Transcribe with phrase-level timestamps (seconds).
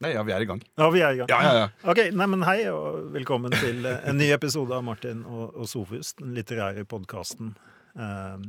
[0.00, 0.62] Nei, ja, vi er i gang.
[0.80, 1.28] Ja, vi er i gang.
[1.28, 1.66] Ja, ja, ja.
[1.92, 5.68] Ok, nei, men Hei og velkommen til eh, en ny episode av Martin og, og
[5.68, 7.50] Sofus, den litterære podkasten.
[7.92, 8.46] Eh,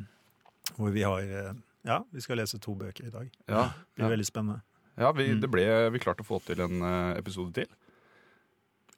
[0.78, 1.52] hvor vi har eh,
[1.88, 3.28] Ja, vi skal lese to bøker i dag.
[3.52, 3.66] Ja,
[3.98, 4.62] Det blir veldig spennende.
[5.02, 5.42] ja vi, Mm.
[5.42, 7.68] det ble, vi klarte å få til en eh, episode til.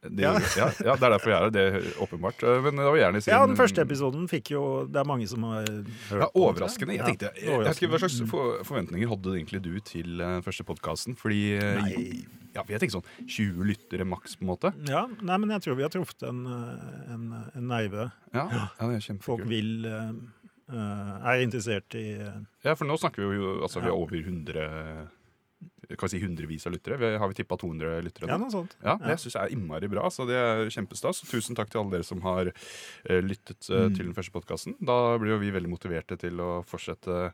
[0.04, 0.34] Det, Ja.
[0.58, 0.68] ja.
[0.84, 2.44] Ja, det er derfor vi er her, det er åpenbart.
[2.44, 3.34] Eh, Men det var gjerne sin...
[3.34, 6.98] Ja, den første episoden fikk jo Det er mange som har hørt Ja, overraskende.
[6.98, 8.20] Jeg tenkte, jeg, jeg ikke, Hva slags
[8.68, 11.18] forventninger hadde egentlig du til eh, den første podkasten?
[11.20, 12.04] Fordi eh, Nei.
[12.56, 14.74] ja, jeg tenkte sånn 20 lyttere maks, på en måte.
[14.90, 18.10] Ja, nei, men jeg tror vi har truffet en, eh, en, en neive.
[18.36, 20.14] Ja, ja det er Folk vil eh,
[20.74, 24.20] eh, Er interessert i uh, Ja, for nå snakker vi jo altså, vi har over
[24.20, 24.68] 100
[26.00, 26.98] kan si hundrevis av lyttere.
[27.00, 28.28] Vi, har vi tippa 200 lyttere?
[28.32, 28.76] Ja, noe sånt.
[28.84, 29.08] Ja, Ja.
[29.14, 30.08] Det syns jeg er innmari bra.
[30.10, 31.22] Så det er kjempestas.
[31.30, 33.96] Tusen takk til alle dere som har eh, lyttet eh, Mm.
[33.96, 34.76] til den første podkasten.
[34.80, 37.34] Da blir jo vi veldig motiverte til å fortsette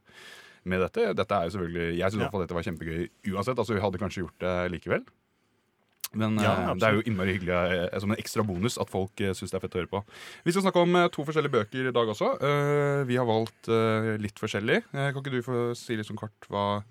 [0.65, 1.13] med dette.
[1.15, 2.39] Dette er jo selvfølgelig Jeg syns Ja.
[2.39, 3.57] dette var kjempegøy uansett.
[3.57, 5.05] Altså Vi hadde kanskje gjort det likevel.
[6.11, 9.29] Men Ja, eh, det er jo innmari hyggelig som en ekstra bonus at folk uh,
[9.37, 10.03] syns det er fett å høre på.
[10.43, 13.05] Vi skal snakke om to forskjellige bøker i dag også.
[13.05, 13.67] Vi har valgt
[14.19, 14.83] litt forskjellig.
[14.91, 16.83] Kan ikke du få si litt sånn kort hva,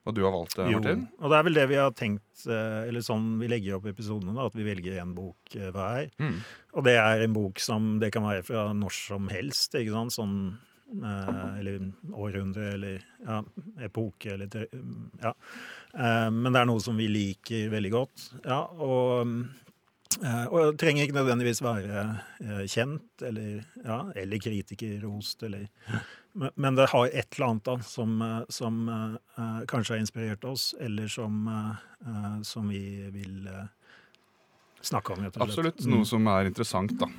[0.00, 1.02] hva du har valgt, det, Martin?
[1.04, 3.90] Jo, og det er vel det vi har tenkt, eh, eller sånn vi legger opp
[3.90, 6.08] episodene, da, at vi velger en bok eh, hver.
[6.22, 6.38] Mm.
[6.72, 10.16] Og det er en bok som det kan være fra når som helst, ikke sant?
[10.16, 10.36] Sånn,
[10.96, 13.42] eh, eller århundre, eller ja,
[13.84, 14.48] epoke, eller
[15.20, 15.34] ja.
[15.92, 18.24] Eh, men det er noe som vi liker veldig godt.
[18.46, 19.36] Ja, og,
[20.16, 22.06] eh, og det trenger ikke nødvendigvis være
[22.72, 25.68] kjent, eller, ja, eller kritikerrost, eller
[26.32, 30.74] men, det har et eller annet da, som, eh, som eh, kanskje har inspirert oss,
[30.80, 33.66] eller som, eh, som vi vil uh,
[34.80, 35.26] snakke om.
[35.26, 35.40] og.
[35.42, 35.82] Absolutt.
[35.84, 35.96] Mm.
[35.96, 37.10] Noe som er interessant, da.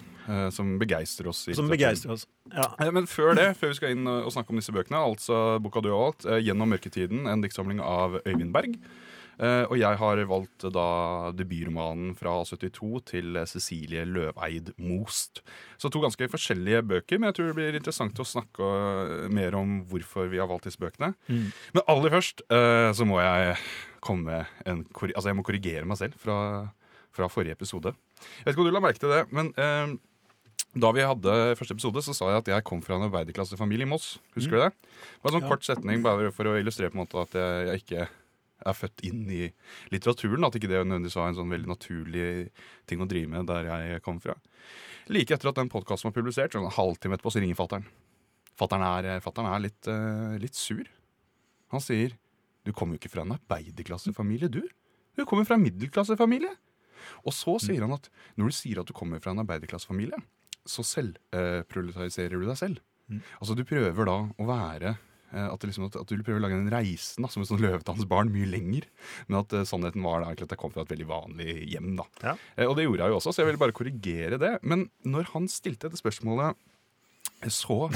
[0.53, 1.47] Som begeistrer oss.
[1.57, 2.27] Som begeistrer oss.
[2.53, 2.67] Ja.
[2.93, 5.81] Men før det, før vi skal inn og og snakke om disse bøkene, altså boka
[5.81, 8.77] du valgt, eh, 'Gjennom mørketiden', en diktsamling av Øyvind Berg.
[9.41, 15.41] Eh, Og jeg har valgt eh, da debutromanen fra 72 til eh, Cecilie Løveid Most.
[15.81, 18.67] Så to ganske forskjellige bøker, men jeg tror det blir interessant å snakke
[19.33, 21.13] mer om hvorfor vi har valgt disse bøkene.
[21.25, 21.49] Mm.
[21.73, 23.55] Men aller først så må jeg
[24.03, 26.37] komme en Altså jeg må korrigere meg selv fra,
[27.15, 27.95] fra forrige episode.
[28.21, 29.97] Jeg vet ikke om du la merke til det, men eh,
[30.77, 33.89] da vi hadde første episode, så sa jeg at jeg kom fra en arbeiderklassefamilie i
[33.91, 34.13] Moss.
[34.37, 34.71] Husker du det?
[34.71, 35.49] Det var en sånn Ja.
[35.51, 38.05] kort setning bare for å illustrere på en måte at jeg, jeg ikke
[38.65, 39.43] er født inn i
[39.93, 40.45] litteraturen.
[40.47, 42.25] At ikke det nødvendigvis var en sånn veldig naturlig
[42.89, 44.37] ting å drive med der jeg kom fra.
[45.11, 47.87] Like etter at den podkasten var publisert, sånn en halvtime etterpå, så ringer fatter'n.
[48.59, 50.85] Fatter'n er, fatteren er litt, uh, litt sur.
[51.73, 52.17] Han sier
[52.67, 54.61] du kommer jo ikke fra en arbeiderklassefamilie, du.
[55.17, 56.51] Du kommer fra en middelklassefamilie.
[57.25, 60.19] Og så sier han at når du sier at du kommer fra en arbeiderklassefamilie,
[60.69, 62.83] så selvproletariserer du deg selv.
[63.09, 63.23] Mm.
[63.41, 66.43] Altså du prøver da å være eh, at, det liksom, at, at du prøver å
[66.43, 68.87] lage den reisen da, som et sånn løvetannens mye lenger.
[69.27, 71.93] Men at uh, sannheten var da at jeg kom fra et veldig vanlig hjem.
[71.99, 72.07] da.
[72.23, 72.35] Ja.
[72.59, 74.53] Uh, og det gjorde jeg jo også, så jeg ville bare korrigere det.
[74.63, 76.59] Men når han stilte dette spørsmålet,
[77.49, 77.87] så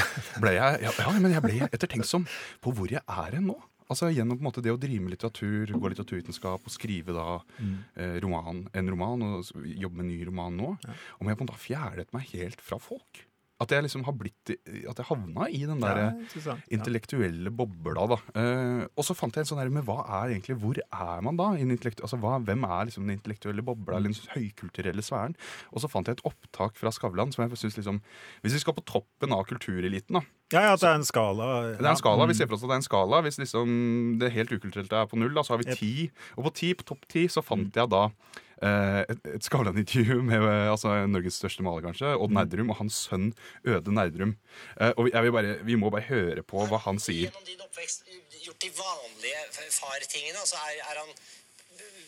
[0.41, 2.25] ble jeg ja, ja, men jeg ble ettertenksom
[2.63, 3.57] på hvor jeg er hen nå.
[3.85, 7.75] Altså Gjennom måte det å drive med litteratur, gå litteraturvitenskap og skrive da Mm.
[7.95, 10.71] eh, roman, en roman og jobbe med en ny roman nå.
[10.83, 10.95] Ja.
[11.21, 13.21] Om jeg på en måte har fjernet meg helt fra folk.
[13.63, 16.07] At jeg liksom har blitt At jeg havna i den Ja, derre.
[16.43, 16.55] Ja.
[16.75, 18.17] intellektuelle bobla, da.
[18.35, 21.39] Uh, og så fant jeg en sånn her Men hva er egentlig Hvor er man
[21.39, 21.53] da?
[21.55, 25.37] altså, hva, hvem er liksom den intellektuelle bobla, eller den høykulturelle sfæren?
[25.71, 28.01] Og så fant jeg et opptak fra Skavlan som jeg synes liksom
[28.43, 30.25] Hvis vi skal på toppen av kultureliten, da.
[30.53, 31.45] Ja, ja, at det er en skala.
[31.73, 33.21] Det er en skala, Vi ser for oss at det er en skala.
[33.25, 35.93] Hvis liksom det helt ukulturelle er på null, da, så har vi ti.
[36.37, 40.43] Og på ti, på topp ti, så fant jeg da eh, et, et Skavlan-intervju med
[40.43, 43.31] eh, altså, Norges største maler, kanskje, Odd Nerdrum, og hans sønn
[43.67, 44.35] Øde Nerdrum.
[44.79, 47.27] Eh, og vi, jeg vil bare, vi må bare høre på hva han sier.
[47.27, 48.07] Gjennom din oppvekst
[48.45, 49.41] gjort de vanlige
[49.75, 50.39] fartingene?
[50.39, 51.17] Altså er, er han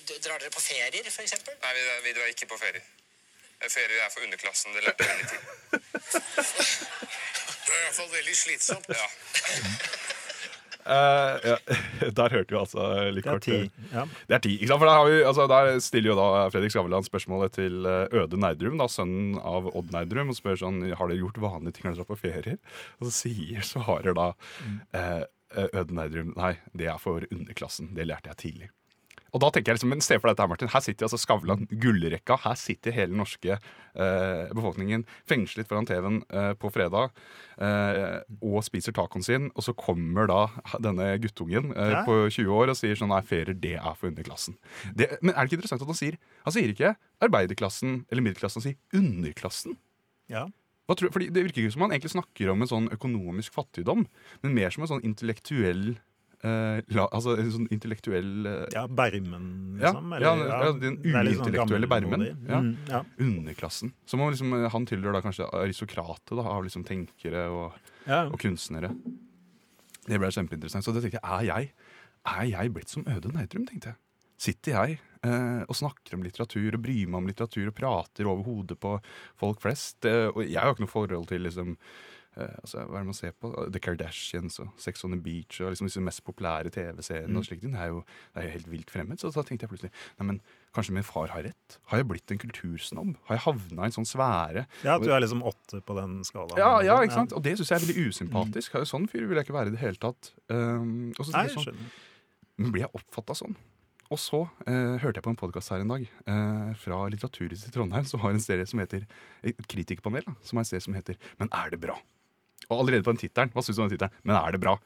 [0.08, 1.52] Drar dere på ferier, for eksempel?
[1.60, 2.86] Nei, vi, vi drar ikke på ferier.
[3.68, 4.72] Ferier er for underklassen.
[4.72, 5.48] Det lærte jeg veldig tidlig.
[7.68, 8.88] Det er iallfall veldig slitsomt.
[8.96, 9.10] Ja.
[10.88, 11.56] Eh, ja,
[12.20, 13.48] der hørte vi altså litt Det er kort.
[13.48, 13.88] ti.
[13.92, 14.06] Ja.
[14.30, 14.54] Det er ti.
[14.58, 14.82] ikke sant?
[14.82, 18.40] For der, har vi, altså, der stiller jo da Fredrik Skavlan spørsmålet til eh, Øde
[18.40, 21.98] Nerdrum, da, sønnen av Odd Nerdrum, og spør sånn Har dere gjort vanlige ting når
[21.98, 22.60] dere drar på ferier?
[23.02, 24.30] Og så sier svarer da
[24.96, 25.24] eh,
[25.68, 27.94] Øde Nerdrum Nei, det er for underklassen.
[27.98, 28.72] Det lærte jeg tidlig.
[29.38, 30.72] Og da tenker jeg liksom, men Se for deg dette, Martin.
[30.74, 32.40] Her sitter altså Skavlan, gullrekka.
[32.42, 37.12] Her sitter hele den norske eh, befolkningen fengslet foran TV-en eh, på fredag
[37.62, 39.50] eh, og spiser tacoen sin.
[39.54, 40.42] Og så kommer da
[40.82, 44.58] denne guttungen eh, på 20 år og sier sånn Nei, ferier, det er for underklassen.
[44.98, 48.64] Det, men er det ikke interessant at han sier Han sier ikke arbeiderklassen eller middelklassen,
[48.64, 49.78] han sier underklassen.
[50.34, 50.48] Ja.
[50.88, 54.06] Tror, fordi Det virker ikke som han egentlig snakker om en sånn økonomisk fattigdom,
[54.44, 55.98] men mer som en sånn intellektuell
[56.46, 59.48] eh, la, altså en sånn intellektuell uh, Ja, Bermen,
[59.82, 62.62] Ja, eller, ja, ja, den sånn uintellektuelle Bermen, ja.
[62.62, 63.02] Mm, ja.
[63.24, 63.94] underklassen.
[64.10, 68.38] Som om liksom, eh, Han tilhører da kanskje aristokratet da, av liksom tenkere og, og
[68.42, 68.94] kunstnere.
[70.08, 70.86] Det ble kjempeinteressant.
[70.86, 71.72] Så da tenkte jeg, er jeg,
[72.38, 74.02] er jeg blitt som Øde Nerdrum, tenkte jeg.
[74.38, 78.46] Sitter jeg uh, og snakker om litteratur og bryr meg om litteratur og prater over
[78.46, 78.94] hodet på
[79.42, 80.06] folk flest?
[80.06, 81.74] Og jeg har jo ikke noe forhold til liksom
[82.62, 83.52] altså, Hva er det man ser på?
[83.74, 87.38] The Kardashians og Sex on the Beach og liksom disse mest populære TV-seriene.
[87.38, 87.66] og slikt.
[87.66, 88.04] Det er jo
[88.36, 89.20] det er helt vilt fremmed.
[89.22, 90.42] Så da tenkte jeg plutselig nei, men
[90.76, 91.78] kanskje min far har rett?
[91.92, 93.16] Har jeg blitt en kultursnobb?
[93.30, 94.68] Har jeg havna i en sånn sfære?
[94.84, 96.60] ja, at du er liksom åtte på den skalaen.
[96.62, 97.34] Ja, ja, ikke sant?
[97.34, 98.78] Og det syns jeg er veldig usympatisk.
[98.90, 100.34] Sånn fyr vil jeg ikke være i det hele tatt.
[100.52, 101.82] Um, og så Nei, jeg sånn,
[102.58, 103.58] men blir jeg oppfatta sånn?
[104.08, 107.74] Og så eh, hørte jeg på en podkast her en dag eh, fra Litteraturhuset i
[107.76, 109.04] Trondheim, som har en serie som heter
[109.44, 111.98] Et kritikerpanel, da, som har en serie som heter Men er det bra?
[112.70, 114.16] Og allerede på den tittelen, hva syns du om den tittelen?
[114.28, 114.78] Men er det bra?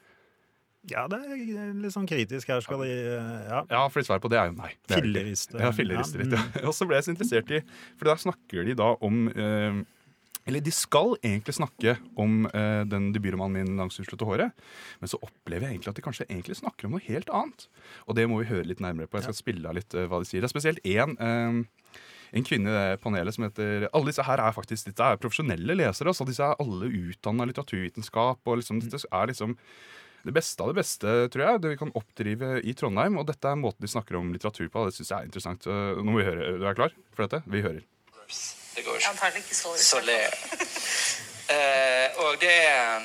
[0.90, 2.48] Ja, det er litt sånn kritisk.
[2.50, 3.62] Her skal de Ja.
[3.70, 4.72] Ja, for svaret på det er jo nei.
[4.90, 4.98] Er.
[4.98, 5.58] Filleriste.
[5.60, 6.66] Ja, filleriste litt, Ja, ja.
[6.66, 7.60] Og så ble jeg så interessert i
[7.98, 9.78] For der snakker de da om eh,
[10.42, 14.50] Eller de skal egentlig snakke om eh, den debutromanen min 'Langs uslåtte håret',
[14.98, 17.68] men så opplever jeg egentlig at de kanskje egentlig snakker om noe helt annet.
[18.08, 19.22] Og det må vi høre litt nærmere på.
[19.22, 20.42] Jeg skal spille av litt eh, hva de sier.
[20.42, 21.14] Det er spesielt én
[22.32, 25.76] en kvinne i det panelet som heter Alle disse her er faktisk dette er profesjonelle
[25.76, 26.08] lesere.
[26.08, 28.40] altså disse er alle utdanna litteraturvitenskap.
[28.44, 29.56] og liksom, Dette er liksom
[30.22, 33.18] det beste av det beste, tror jeg, det vi kan oppdrive i Trondheim.
[33.18, 34.84] Og dette er måten de snakker om litteratur på.
[34.86, 35.66] Det syns jeg er interessant.
[35.66, 36.52] Uh, Nå må vi høre.
[36.60, 37.42] Du er klar for dette?
[37.50, 37.82] Vi hører.
[38.72, 39.42] Det går ikke.
[39.52, 40.20] Så Så det
[41.52, 43.02] eh, Og det er,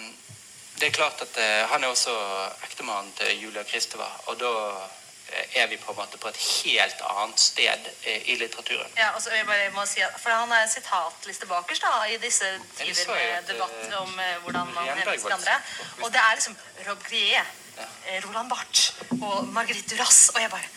[0.79, 2.13] det er klart at uh, han er også
[2.69, 4.53] ektemannen til Julia Kristeva, og da
[5.55, 8.91] er vi på en måte på et helt annet sted eh, i litteraturen.
[8.97, 12.17] Ja, og så jeg bare må si at, For han er sitatliste bakerst da, i
[12.21, 15.57] disse tider med at, debatt eh, om eh, hvordan man henviser til andre.
[16.01, 16.57] Og det er liksom
[16.87, 17.87] Rob Grier, ja.
[18.25, 20.29] Roland Barth og Marguerite Duras.
[20.35, 20.67] Og jeg bare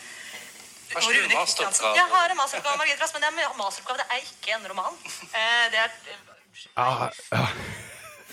[0.91, 1.45] Har og du Rune masteroppgave?
[1.45, 1.95] Kristiansen.
[1.95, 4.57] Jeg har en masteroppgave av Marguerite Duras, men det er en masteroppgave, det er ikke
[4.57, 4.99] en roman.
[5.31, 5.91] Eh, det er
[6.75, 7.47] Ja, ja.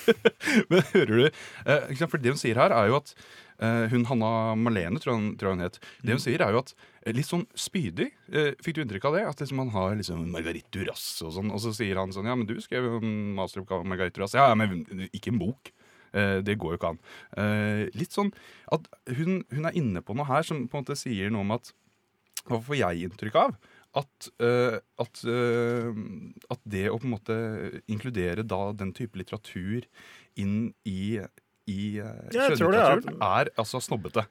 [0.71, 4.55] Men hører du eh, For det hun sier her, er jo at eh, hun Hanna
[4.55, 5.79] Malene, tror jeg, tror jeg hun het.
[6.03, 8.07] Det hun sier, er jo at eh, litt sånn spydig.
[8.31, 9.25] Eh, fikk du inntrykk av det?
[9.31, 12.37] At liksom, man har liksom Margarit Duras og sånn, og så sier han sånn Ja,
[12.39, 14.37] men du skrev jo en masteroppgave om Margarit Duras.
[14.39, 15.73] Ja, men ikke en bok.
[16.13, 17.03] Eh, det går jo ikke an.
[17.41, 18.31] Eh, litt sånn
[18.75, 18.87] at
[19.19, 21.75] hun, hun er inne på noe her som på en måte sier noe om at
[22.49, 23.59] Hva får jeg inntrykk av?
[23.99, 25.91] At, uh, at, uh,
[26.53, 27.37] at det å på en måte
[27.91, 29.85] inkludere da den type litteratur
[30.39, 31.19] inn i,
[31.69, 34.25] i tror det er skjønnlitteraturen, er altså snobbete.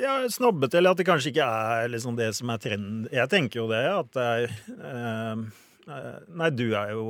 [0.00, 3.02] Ja, snobbete, eller at det kanskje ikke er liksom det som er trenden.
[3.12, 4.54] Jeg tenker jo det, at det er
[4.90, 5.42] eh,
[5.90, 7.06] eh, Nei, du er jo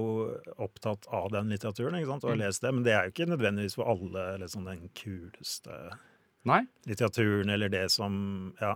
[0.64, 3.28] opptatt av den litteraturen, ikke sant, og har lest det, men det er jo ikke
[3.30, 5.76] nødvendigvis for alle liksom den kuleste
[6.48, 6.62] Nei?
[6.88, 8.14] litteraturen, eller det som
[8.62, 8.74] Ja.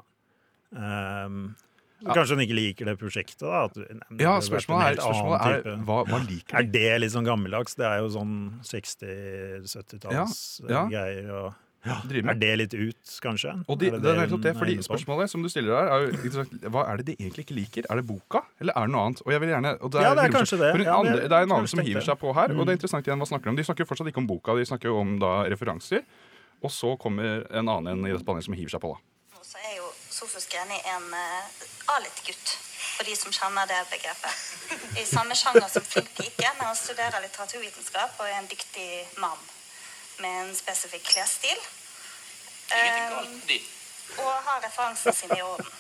[0.76, 1.54] ehm,
[2.02, 3.64] Kanskje hun ikke liker det prosjektet, da.
[3.64, 3.86] At, nei,
[4.20, 7.74] Ja, spørsmålet er, spørsmålet er type- hva, hva liker Er det litt sånn gammeldags?
[7.76, 10.70] Det er jo sånn 60-70-tallsgreier.
[10.70, 10.86] Ja, ja.
[10.88, 11.52] greier.
[11.84, 12.00] Er
[12.40, 13.50] det litt ut, kanskje?
[13.68, 14.78] Og de, Er det er det, er fordi?
[14.86, 16.12] Spørsmålet som du stiller der, er jo
[16.72, 17.84] hva er det de egentlig ikke liker?
[17.92, 19.20] Er det boka, eller er det noe annet?
[19.26, 20.70] Og jeg vil gjerne, og det er, Ja, det er kanskje det.
[20.72, 22.06] Ja, det- andre, det er en annen som hiver det.
[22.08, 22.68] seg på her, og det Mm.
[22.68, 23.56] er interessant igjen hva snakker de om.
[23.56, 26.00] De snakker jo fortsatt ikke om boka, de snakker jo om da referanser.
[26.62, 29.00] Og så kommer en annen en i dette panelet som hiver seg på, da.
[29.44, 29.83] Så er jo
[30.14, 32.50] Sofus Greni er en uh, A-litt-gutt,
[32.96, 34.42] for de som kjenner det begrepet.
[35.02, 39.40] I samme sjanger som Flink pike, men han studerer litteraturvitenskap og er en dyktig mann
[40.22, 41.64] med en spesifikk klesstil.
[43.48, 43.58] De.
[44.22, 45.72] og har referansene sine i orden.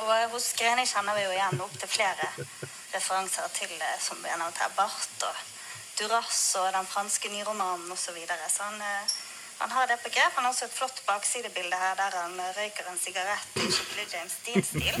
[0.00, 2.30] Og eh, hos Greni kjenner vi jo igjen opptil flere
[2.94, 5.44] referanser til, eh, som vi har nevnt her, Barth og
[6.00, 8.08] Duras og den franske nyromanen osv.
[8.08, 8.48] Så, videre.
[8.50, 8.82] så han,
[9.58, 10.32] han har det på grep.
[10.36, 14.06] Han har også et flott baksidebilde her der han eh, røyker en sigarett i skikkelig
[14.12, 14.96] James Dean-stil.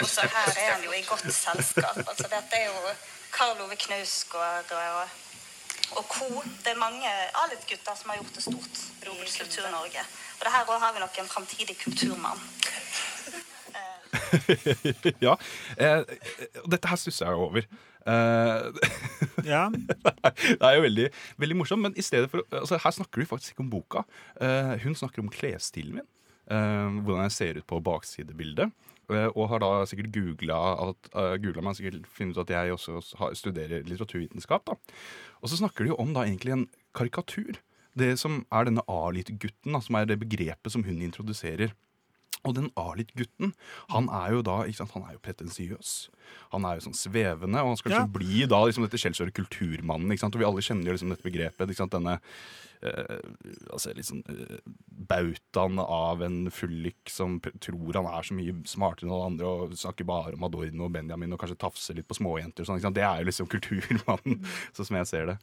[0.00, 1.96] Og så her er han jo i godt selskap.
[2.08, 2.94] Altså dette er jo
[3.36, 5.08] Karl Ove Knausgård og,
[5.98, 6.28] og co.
[6.64, 7.08] Det er mange
[7.42, 10.04] A-litt-gutter som har gjort det stort i Kultur-Norge.
[10.38, 12.40] Og det her òg har vi nok en framtidig kulturmann.
[15.26, 15.34] ja,
[15.78, 16.00] eh,
[16.62, 17.66] og dette her stusser jeg over.
[18.04, 18.68] Eh,
[19.50, 21.06] Ja, det er jo veldig,
[21.40, 24.04] veldig morsomt, men i stedet for altså, Her snakker du faktisk ikke om boka.
[24.40, 26.08] Uh, hun snakker om klesstilen min.
[26.44, 28.72] Uh, hvordan jeg ser ut på baksidebildet.
[29.36, 33.84] og har da sikkert googla uh, meg sikkert funnet ut at jeg også har, studerer
[33.84, 34.64] litteraturvitenskap.
[34.66, 34.78] da.
[35.42, 37.60] Og så snakker de jo om da egentlig en karikatur.
[37.94, 41.74] Det som er denne A-lite-gutten, som er det begrepet som hun introduserer
[42.44, 43.54] Og den Arlit-gutten,
[43.88, 45.92] han er jo da sant, han er jo pretensiøs.
[46.52, 48.18] Han er jo sånn svevende, og han skal liksom Ja.
[48.18, 50.10] bli da liksom dette skjellsåret kulturmannen.
[50.12, 50.34] ikke sant?
[50.36, 51.68] Og vi alle kjenner jo liksom dette begrepet.
[51.70, 52.18] ikke sant, Denne
[52.82, 53.20] eh,
[53.72, 54.58] altså litt sånn eh,
[55.08, 59.72] bautaen av en fullik som tror han er så mye smartere enn alle andre og
[59.72, 62.60] snakker bare om Adorno og Benjamin og kanskje tafser litt på småjenter.
[62.60, 62.98] og Sånn, ikke sant?
[62.98, 64.44] Det er jo liksom kulturmannen,
[64.76, 65.38] sånn som jeg ser det.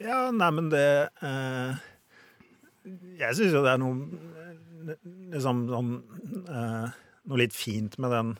[0.00, 1.76] Ja, nei, men det eh,
[3.18, 4.08] Jeg syns jo det er noe
[5.34, 5.94] liksom sånn
[6.48, 8.30] eh, Noe litt fint med den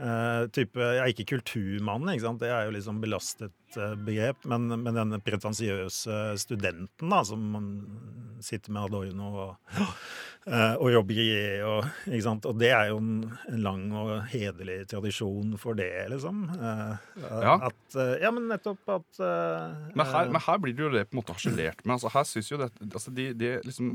[0.00, 2.40] eh, type Ja, ikke kulturmann, ikke sant.
[2.42, 4.42] Det er jo liksom belastet eh, begrep.
[4.50, 7.68] Men, men denne pretensiøse studenten da, som man
[8.42, 9.76] sitter med Adorno og,
[10.48, 11.28] eh, og jobber i
[11.68, 12.46] og, ikke sant?
[12.48, 13.12] og det er jo en,
[13.52, 16.46] en lang og hederlig tradisjon for det, liksom.
[16.56, 16.94] Eh,
[17.44, 17.54] Ja.
[17.68, 21.14] At, eh, ja, men nettopp at Men her, men her blir det jo det på
[21.14, 21.98] en måte harselert med.
[22.00, 23.92] Altså, her synes jo det, altså, de, de liksom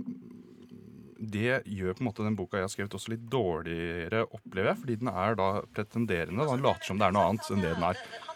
[1.17, 4.81] det gjør på en måte den boka jeg har skrevet også litt dårligere, opplever jeg.
[4.83, 6.47] Fordi den er da pretenderende.
[6.51, 8.01] Den later som det er noe annet enn det den er.
[8.25, 8.33] Han.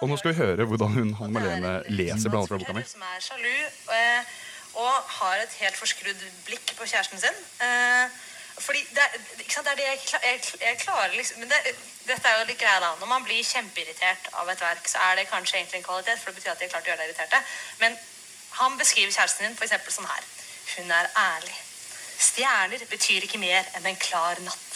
[0.00, 2.82] Og nå skal vi høre hvordan hun, Hanne Malene leser blant annet fra boka mi.
[2.88, 3.52] Som er sjalu
[3.96, 4.34] eh,
[4.80, 7.40] og har et helt forskrudd blikk på kjæresten sin.
[7.66, 8.18] Eh,
[8.60, 11.74] fordi det er, det, er det jeg, jeg, jeg klarer liksom Men det,
[12.04, 12.90] dette er jo litt greia da.
[13.00, 16.30] Når man blir kjempeirritert av et verk, så er det kanskje egentlig en kvalitet, for
[16.30, 17.42] det betyr at de har klart å gjøre deg irriterte.
[17.80, 17.96] Men
[18.58, 20.28] han beskriver kjæresten din eksempel sånn her.
[20.76, 21.56] Hun er ærlig.
[22.20, 24.66] Stjerner betyr ikke mer enn en klar natt.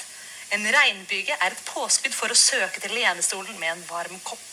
[0.54, 4.50] En regnbyge er et påskudd for å søke til lenestolen med en varm kopp.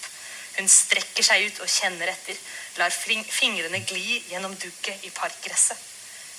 [0.57, 2.38] Hun strekker seg ut og kjenner etter,
[2.79, 5.88] lar fingrene gli gjennom dugget i parkgresset.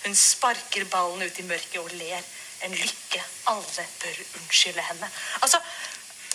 [0.03, 2.23] Hun sparker ballen ut i mørket og ler.
[2.63, 5.09] En lykke alle bør unnskylde henne.
[5.41, 5.59] Altså,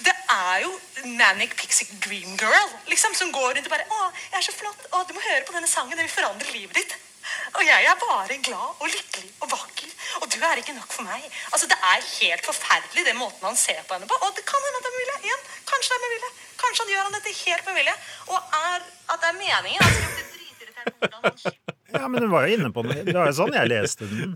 [0.03, 0.71] det er jo
[1.19, 4.87] Manic Pixie Dream Girl liksom, som går rundt og bare 'Å, jeg er så flott.
[4.91, 5.97] Å, du må høre på denne sangen.
[5.97, 7.06] Den vil forandre livet ditt.'
[7.57, 9.89] Og jeg er bare glad og lykkelig og vakker.
[10.21, 11.23] Og du er ikke nok for meg.
[11.53, 14.17] Altså, Det er helt forferdelig den måten han ser på henne på.
[14.25, 15.17] Og det kan hende at det er med vilje.
[15.27, 16.31] Igjen, kanskje det er med vilje.
[16.63, 17.95] Kanskje han gjør han dette helt med vilje.
[18.33, 18.79] Og er,
[19.11, 19.81] at det er meningen.
[19.87, 20.26] Altså,
[21.93, 22.97] Ja, men hun var jo inne på det.
[23.07, 24.33] Det var jo sånn jeg leste den.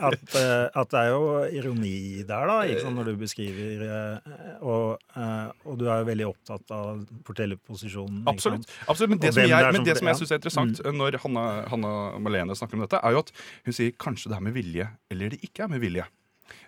[0.00, 1.24] At, eh, at det er jo
[1.60, 4.30] ironi der, da, sant, når du beskriver eh,
[4.64, 8.22] og, eh, og du er jo veldig opptatt av fortellerposisjonen.
[8.32, 8.70] Absolutt.
[8.86, 9.12] Absolutt.
[9.12, 12.56] Men det som jeg, men det som jeg syns er interessant når Hanna, Hanna Malene
[12.56, 13.34] snakker om dette, er jo at
[13.68, 16.08] hun sier kanskje det er med vilje, eller det ikke er med vilje.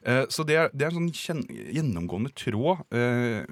[0.04, 3.44] Eh, Så det er, det er en sånn gjennomgående tråd eh,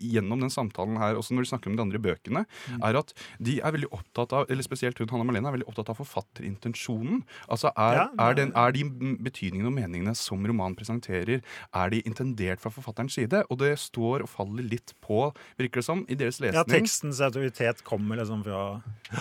[0.00, 2.44] gjennom den samtalen her, også når de snakker om de andre bøkene,
[2.80, 5.90] er at de er veldig opptatt av, eller spesielt hun Hanna Malene, er veldig opptatt
[5.92, 7.22] av forfatterintensjonen.
[7.50, 8.84] Altså er, er, den, er de
[9.24, 11.42] betydningene og meningene som romanen presenterer,
[11.74, 13.42] er de intendert fra forfatterens side?
[13.50, 15.28] Og det står og faller litt på,
[15.60, 18.62] virker det som, i deres lesning Ja, tekstens autoritet kommer liksom fra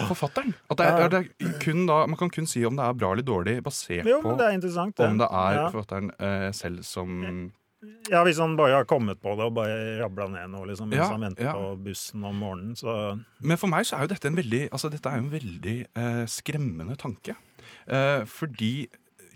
[0.10, 0.54] forfatteren.
[0.70, 3.12] At det er, er det kun da, man kan kun si om det er bra
[3.16, 5.06] eller dårlig, basert Jo, på det det.
[5.10, 7.52] om det er forfatteren eh, selv som
[8.12, 11.00] ja, hvis han bare har kommet på det og bare rabla ned noe liksom, mens
[11.00, 11.54] Ja, han venter ja.
[11.56, 12.96] på bussen om morgenen, så
[13.40, 16.26] Men for meg så er jo dette en veldig, altså dette er en veldig eh,
[16.28, 17.38] skremmende tanke.
[17.88, 18.74] Eh, fordi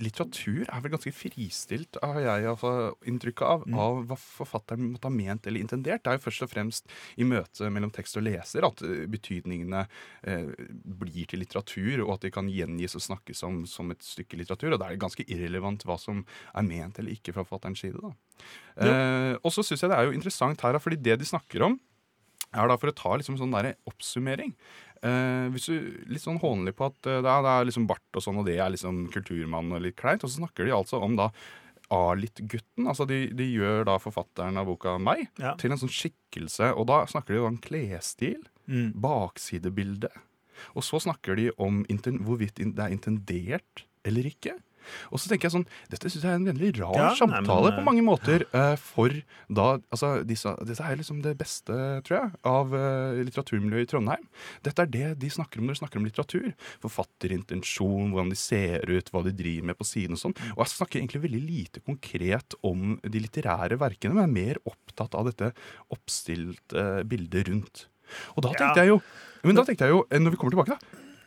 [0.04, 2.72] litteratur er vel ganske fristilt, har jeg altså
[3.10, 3.78] inntrykk av, Mm.
[3.80, 6.04] av hva forfatteren måtte ha ment eller intendert.
[6.04, 6.86] Det er jo først og fremst
[7.18, 9.86] i møte mellom tekst og leser at eh, betydningene
[10.24, 10.52] eh,
[10.84, 14.74] blir til litteratur, og at de kan gjengis og snakkes om som et stykke litteratur.
[14.74, 18.00] Og da er det ganske irrelevant hva som er ment eller ikke fra forfatterens side.
[18.02, 18.14] da.
[18.84, 21.80] Eh, og så syns jeg det er jo interessant her, fordi det de snakker om,
[22.54, 24.54] er da for å ta liksom sånn der oppsummering.
[25.04, 25.76] Eh, hvis du
[26.08, 28.72] Litt sånn hånlig på at eh, det, er, liksom bart og sånn, og det er
[28.72, 30.24] liksom kulturmann og litt kleint.
[30.24, 31.30] Og så snakker de altså om da
[31.94, 32.88] Arlit-gutten.
[32.88, 35.56] Altså de, de gjør da forfatteren av boka meg Ja.
[35.60, 36.72] til en sånn skikkelse.
[36.78, 38.94] Og da snakker de om klesstil, Mm.
[38.96, 40.08] baksidebilde.
[40.74, 44.54] Og så snakker de om hvorvidt det er intendert eller ikke.
[45.12, 47.20] Og så tenker jeg sånn, Dette synes jeg er en veldig rar Ja, nei, men,
[47.22, 48.46] samtale eh, på mange måter.
[48.54, 49.14] Uh, for
[49.50, 54.28] da altså, disse, Dette er liksom det beste, tror jeg, av uh, litteraturmiljøet i Trondheim.
[54.66, 56.50] Dette er det de snakker om når de snakker om litteratur.
[56.84, 60.38] Forfatterintensjon, hvordan de ser ut, hva de driver med på siden og sånn.
[60.56, 65.16] Og jeg snakker egentlig veldig lite konkret om de litterære verkene, men er mer opptatt
[65.18, 65.54] av dette
[65.94, 67.88] oppstilte bildet rundt.
[68.36, 68.84] Og da tenkte Ja.
[68.84, 69.02] jeg jo
[69.44, 70.78] Men da tenkte jeg jo, når vi kommer tilbake, da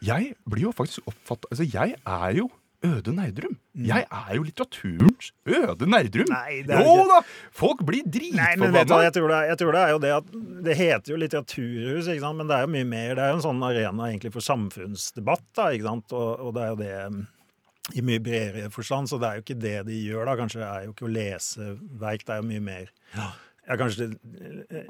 [0.03, 2.51] Jeg blir jo faktisk oppfattet Altså, jeg er jo
[2.85, 3.55] Øde Nerdrum.
[3.75, 6.29] Jeg er jo litteraturens Øde Nerdrum.
[6.29, 6.35] Mm.
[6.35, 7.21] Nei, det er jo ikke- da!
[7.53, 9.03] Folk blir dritforbanna.
[9.07, 10.33] jeg tror, det er, jeg tror det er jo det at
[10.67, 12.37] Det heter jo litteraturhus, ikke sant?
[12.39, 13.15] men det er jo mye mer.
[13.15, 16.13] Det er jo en sånn arena egentlig for samfunnsdebatt, da, ikke sant?
[16.13, 17.27] Og, og det er jo det mm,
[17.95, 20.37] i mye bredere forstand, så det er jo ikke det de gjør, da.
[20.37, 22.91] Kanskje det er jo ikke å lese verk, det er jo mye mer
[23.67, 24.11] ja, kanskje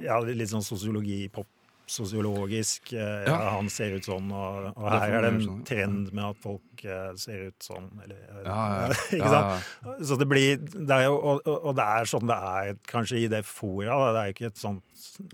[0.05, 1.47] ja, litt sånn sosiologi, pop,
[1.87, 2.93] sosiologisk.
[2.93, 3.37] eh, Ja.
[3.37, 3.51] Ja.
[3.57, 6.85] han ser ut sånn, og, og her er det en sånn, trend med at folk
[6.85, 7.91] eh, ser ut sånn.
[8.05, 10.07] Eller, eh, Ja, ikke sant?
[10.09, 13.45] Så det blir det jo, og- og det er sånn det er kanskje i det
[13.45, 14.13] fora.
[14.13, 14.83] Det er jo ikke et sånt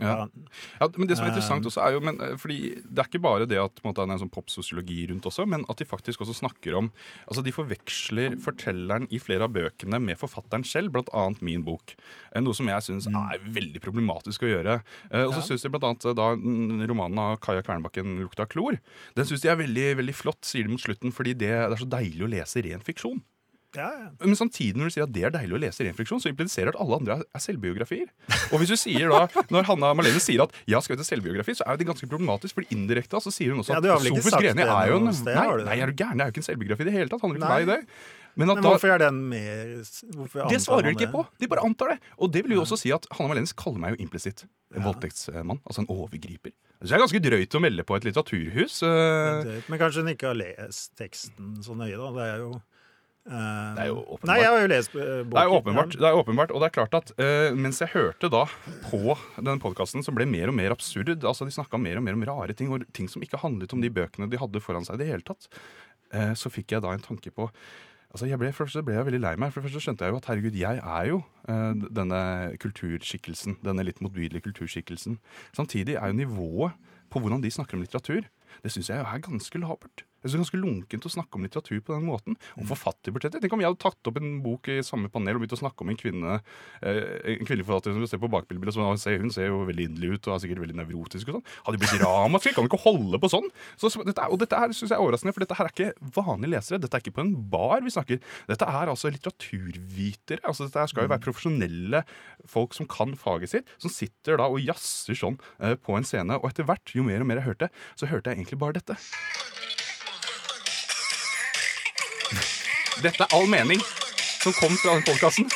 [0.01, 0.29] Ja.
[0.81, 3.23] Ja, men det som er interessant også er jo, men, eh, fordi Det er ikke
[3.23, 6.21] bare det at måte, det er en sånn popsosiologi rundt også, men at de faktisk
[6.25, 6.91] også snakker om
[7.29, 11.25] altså De forveksler fortelleren i flere av bøkene med forfatteren selv, bl.a.
[11.41, 11.95] min bok.
[12.35, 14.83] Eh, Noe som jeg syns er veldig problematisk å gjøre.
[15.11, 15.49] Eh, Og så Mm.
[15.53, 16.15] Syns de bl.a.
[16.15, 18.79] da mm, romanen av Kaja Kvernbakken 'Lukta klor'
[19.17, 21.85] Den syns de er veldig, veldig flott, sier de mot slutten, fordi det, det er
[21.85, 23.21] så deilig å lese ren fiksjon.
[23.77, 24.09] Ja, ja.
[24.21, 26.75] Men samtidig når du sier at det er deilig å lese renfriksjon, så impliserer det
[26.77, 28.09] at alle andre er- er selvbiografier.
[28.53, 31.55] Og hvis du sier da, når Hanna Malene sier at ja, skal vi til selvbiografi,
[31.59, 34.63] så er det ganske problematisk, fordi indirekte så sier hun også at ja, Sofus Greni
[34.67, 36.17] er jo en sted, nei, nei, er du gæren?
[36.19, 37.23] Det er jo ikke en selvbiografi i det hele tatt.
[37.23, 37.87] Handler ikke om deg, det.
[38.35, 39.17] Men Men da, hvorfor er den
[40.17, 41.21] hvorfor det svarer de ikke på.
[41.39, 41.99] De bare antar det.
[42.19, 45.61] Og det vil jo også si at Hanna Malenes kaller meg jo implisitt en voldtektsmann.
[45.69, 46.53] Altså en overgriper.
[46.81, 48.81] Så det er ganske drøyt å melde på et litteraturhus.
[48.89, 52.09] eh, Men kanskje hun ikke har lest teksten så nøye, da.
[52.17, 52.63] Det er jo
[53.23, 54.27] Det er jo åpenbart.
[54.27, 55.31] Nei, jeg har jo lest eh, boken.
[55.31, 55.95] Det er åpenbart.
[55.95, 58.43] Det er åpenbart, Og det er klart at uh, mens jeg hørte da
[58.89, 61.15] på den podkasten, så ble mer og mer absurd.
[61.21, 63.85] Altså De snakka mer og mer om rare ting, og ting som ikke handlet om
[63.85, 65.47] de bøkene de hadde foran seg i det hele tatt.
[66.11, 67.51] Uh, så fikk jeg da en tanke på
[68.13, 70.13] Altså jeg ble, Først så ble jeg veldig lei meg, for først så skjønte jeg
[70.13, 72.21] jo at herregud, jeg er jo uh, denne
[72.61, 73.57] kulturskikkelsen.
[73.65, 75.17] Denne litt motbydelige kulturskikkelsen.
[75.57, 76.77] Samtidig er jo nivået
[77.09, 78.27] på hvordan de snakker om litteratur,
[78.65, 80.05] det syns jeg er ganske labert.
[80.23, 82.37] Jeg synes det er ganske lunkent å snakke om litteratur på den måten.
[82.59, 83.43] Om forfatterbudsjettet.
[83.43, 85.83] Tenk om jeg hadde tatt opp en bok i samme panel og begynt å snakke
[85.83, 87.01] om en kvinne eh,
[87.35, 90.17] En kvinnelig forfatter som du ser på bakbildet, som ser, hun ser jo veldig inderlig
[90.17, 91.47] ut og er sikkert veldig nevrotisk og sånn.
[91.67, 92.57] Hadde blitt ramaskrik.
[92.59, 93.49] Kan ikke holde på sånn.
[93.81, 96.53] Så, dette, og dette her synes jeg er overraskende, for dette her er ikke vanlige
[96.55, 96.83] lesere.
[96.83, 98.23] Dette er ikke på en bar vi snakker.
[98.51, 100.45] Dette er altså litteraturvitere.
[100.47, 102.05] Altså dette skal jo være profesjonelle
[102.49, 106.39] folk som kan faget sitt, som sitter da og jazzer sånn eh, på en scene.
[106.41, 108.99] Og etter hvert, jo mer og mer jeg hørte, så hørte jeg egentlig bare dette.
[113.01, 113.81] Dette er all mening
[114.43, 115.49] som kom fra den podkasten.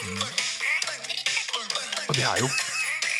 [2.08, 2.48] Og det er jo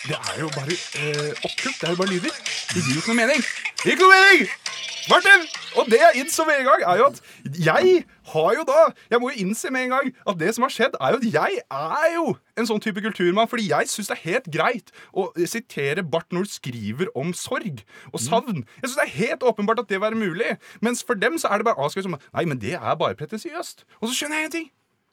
[0.07, 1.81] Det er jo bare eh, oppkult.
[1.81, 2.31] Det er jo bare lyder.
[2.75, 3.43] Det gir jo ikke noe mening.
[3.83, 4.66] Det gir ikke noe mening!
[5.07, 5.45] Martin!
[5.79, 7.19] Og det jeg innså med en gang, er jo at
[7.63, 7.99] jeg
[8.33, 8.79] har jo da
[9.13, 11.27] Jeg må jo innse med en gang at det som har skjedd, er jo at
[11.35, 12.25] jeg er jo
[12.59, 13.51] en sånn type kulturmann.
[13.51, 17.85] Fordi jeg syns det er helt greit å sitere Barth når du skriver om sorg
[18.13, 18.65] og savn.
[18.81, 20.57] Jeg syns det er helt åpenbart at det være mulig.
[20.83, 23.87] Mens for dem så er det bare avskrevet som Nei, men det er bare pretensiøst.
[24.01, 24.69] Og så skjønner jeg en ting.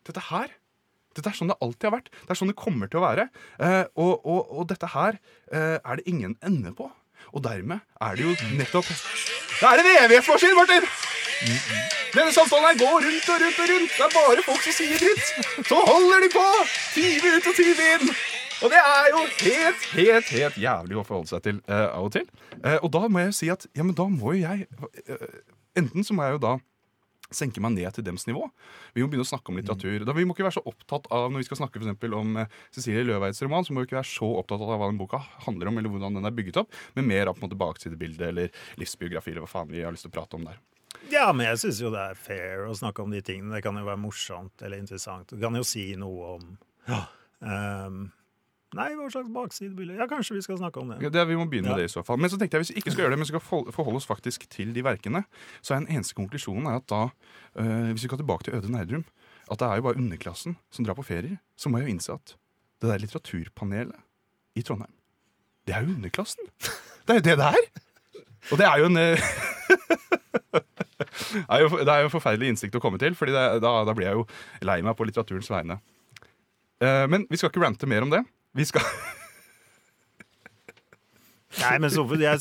[0.10, 0.58] Dette her
[1.14, 2.08] dette er sånn det alltid har vært.
[2.26, 3.28] Det er sånn det kommer til å være.
[3.62, 5.20] Eh, og, og, og dette her
[5.54, 6.90] eh, er det ingen ende på.
[7.38, 8.90] Og dermed er det jo nettopp
[9.64, 10.84] Det er en evighetsmaskin, Martin!
[12.16, 13.92] Denne samtalen her går rundt og rundt og rundt.
[13.98, 15.28] Det er bare folk som sier dritt.
[15.70, 16.48] Så holder de på!
[16.96, 18.12] Tyve ut og tyve inn.
[18.64, 22.12] Og det er jo helt, helt, helt jævlig å forholde seg til uh, av og
[22.18, 22.28] til.
[22.60, 25.26] Uh, og da må jeg jo si at ja, men da må jo jeg uh,
[25.80, 26.54] Enten så må jeg jo da
[27.38, 28.46] senke meg ned til dems nivå.
[28.96, 30.06] Vi må begynne å snakke om litteratur.
[30.08, 32.38] Da Vi må ikke være så opptatt av Når vi skal snakke for eksempel, om
[32.42, 35.22] eh, Cecilie Løveids roman, så må vi ikke være så opptatt av hva den boka
[35.48, 38.30] handler om, eller hvordan den er bygget opp, men mer av på en måte baksidebildet
[38.30, 40.62] eller livsbiografi, eller hva faen vi har lyst til å prate om der.
[41.12, 43.58] Ja, men jeg syns jo det er fair å snakke om de tingene.
[43.58, 45.34] Det kan jo være morsomt eller interessant.
[45.34, 46.54] Du kan jo si noe om
[46.88, 48.06] ehm,
[48.78, 49.96] Nei, hva slags baksidebilde?
[50.00, 51.00] Ja, kanskje vi skal snakke om det.
[51.04, 52.18] Ja, det, vi må begynne med det i så fall.
[52.22, 54.48] Men så tenkte jeg hvis vi ikke skal gjøre det, men skal forholde oss faktisk
[54.54, 55.24] til de verkene,
[55.62, 57.04] så er den eneste konklusjonen er at da,
[57.62, 59.06] øh, hvis vi går tilbake til Øde Nerdrum,
[59.52, 62.16] at det er jo bare underklassen som drar på ferier, så må jeg jo innse
[62.16, 62.36] at
[62.82, 64.00] det der litteraturpanelet
[64.58, 64.94] i Trondheim,
[65.68, 66.50] det er jo underklassen.
[67.04, 67.66] Det er jo det det er.
[68.54, 69.18] Og det er jo en øh,
[71.34, 74.22] det er jo, en forferdelig innsikt å komme til, Fordi det, da, da blir jeg
[74.22, 74.24] jo
[74.64, 75.82] lei meg på litteraturens vegne.
[76.80, 78.24] Eh, men vi skal ikke rante mer om det.
[78.54, 78.82] Vi skal
[81.60, 82.40] Nei, men Sofie, jeg,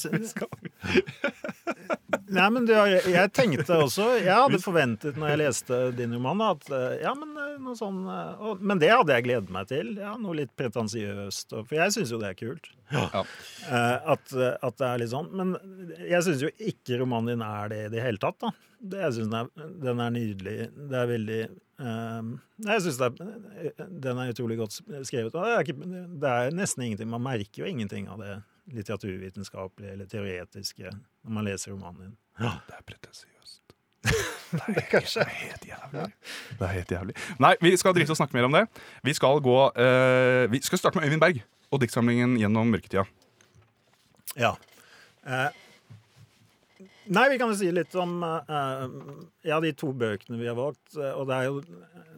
[2.33, 6.67] Nei, men du, jeg, tenkte også Jeg hadde forventet når jeg leste din roman, at
[6.73, 9.95] eh, ja, men eh, noe sånn eh, og, Men det hadde jeg gledet meg til.
[10.01, 11.57] Ja, Noe litt pretensiøst.
[11.61, 12.71] For jeg syns jo det er kult.
[12.93, 13.25] ja.
[13.73, 15.31] At, at det er litt sånn.
[15.37, 15.57] Men
[16.01, 18.41] jeg syns jo ikke romanen din er det i det hele tatt.
[18.43, 18.53] da.
[18.83, 20.57] Det, jeg synes den, er, den er nydelig.
[20.91, 22.31] Det er veldig eh,
[22.67, 23.03] Jeg syns
[23.79, 25.35] den er utrolig godt skrevet.
[25.35, 25.93] Og det, er ikke,
[26.25, 27.13] det er nesten ingenting.
[27.13, 28.41] Man merker jo ingenting av det
[28.73, 32.19] litteraturvitenskapelige eller teoretiske når man leser romanen din.
[32.39, 33.29] Det er pretensiøst.
[34.53, 36.03] Det er, kanskje helt jævlig.
[36.59, 37.15] Det er helt jævlig.
[37.41, 38.67] Nei, vi skal drite og snakke mer om det.
[39.07, 41.39] Vi skal gå eh, Vi skal starte med Øyvind Berg
[41.73, 43.07] og diktsamlingen Gjennom mørketida.
[44.37, 44.51] Ja.
[45.25, 45.49] Eh,
[47.13, 48.85] nei, vi kan jo si litt om eh,
[49.49, 50.85] ja, de to bøkene vi har valgt.
[50.99, 51.63] eh, Og det er jo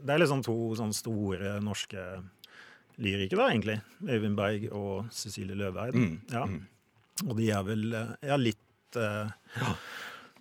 [0.04, 2.02] det er liksom to sånn store norske
[3.00, 3.78] lyrikere, da, egentlig.
[4.04, 5.94] Øyvind Berg og Cecilie Løveid.
[5.96, 6.44] Mm, Ja.
[6.50, 6.60] mm.
[7.28, 9.30] Og de er vel eh, ja, litt eh,
[9.62, 9.72] eh,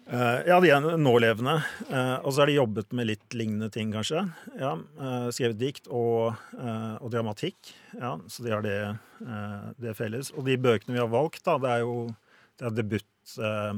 [0.04, 1.56] Ja, de er nålevende.
[1.88, 4.26] Eh, og så har de jobbet med litt lignende ting, kanskje.
[4.60, 7.72] Ja, eh, skrevet dikt og, eh, og dramatikk.
[7.96, 10.32] Ja, så de har det, eh, det felles.
[10.36, 12.16] Og de bøkene vi har valgt, da, det er jo
[12.60, 13.74] det er debut, eh,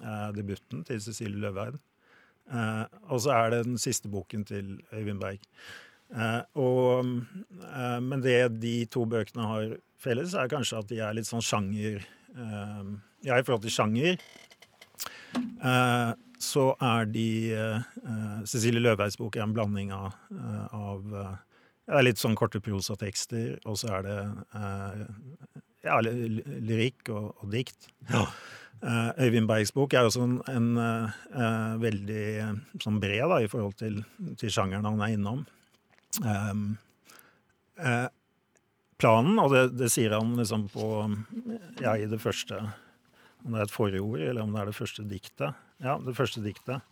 [0.00, 1.78] eh, debuten til Cecilie Løveid.
[2.52, 5.40] Eh, og så er det den siste boken til Øyvind Berg.
[6.14, 7.06] Eh, og,
[7.64, 11.42] eh, men det de to bøkene har felles, er kanskje at de er litt sånn
[11.42, 12.04] sjanger
[12.36, 12.84] eh,
[13.24, 14.53] Ja, i forhold til sjanger eh,
[16.44, 17.84] så er de eh,
[18.48, 21.36] Cecilie Løveis bok er en blanding av, eh, av eh,
[21.88, 24.18] ja, litt sånn korte prosatekster, og så er det
[24.58, 25.00] eh,
[25.86, 27.88] ja, ly- ly- lyrikk og, og dikt.
[28.10, 28.26] Ja.
[28.84, 33.48] Øyvind Bergs bok er også en, en eh, eh, veldig eh, sånn bred da, i
[33.48, 34.02] forhold til,
[34.40, 35.44] til sjangeren han er innom.
[36.22, 36.66] Um,
[37.80, 38.06] uh,
[39.02, 40.88] planen, og det, det sier han liksom på
[41.82, 42.60] ja, i det første
[43.44, 45.58] Om det er et forord, eller om det er det første diktet.
[45.84, 46.84] Ja, det første diktet.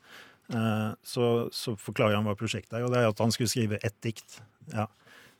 [0.52, 3.78] Eh, så, så forklarer han hva prosjektet er, og det er at han skulle skrive
[3.80, 4.40] ett dikt
[4.74, 4.86] ja,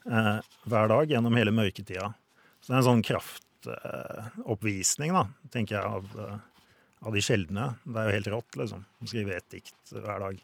[0.09, 0.39] eh,
[0.71, 2.13] hver dag gjennom hele mørketida.
[2.63, 6.39] Så det er en sånn kraftoppvisning, da, tenker jeg, av, eh,
[7.03, 7.65] av de sjeldne.
[7.85, 8.81] Det er jo helt rått, liksom.
[9.03, 10.37] Å skrive ett dikt hver dag.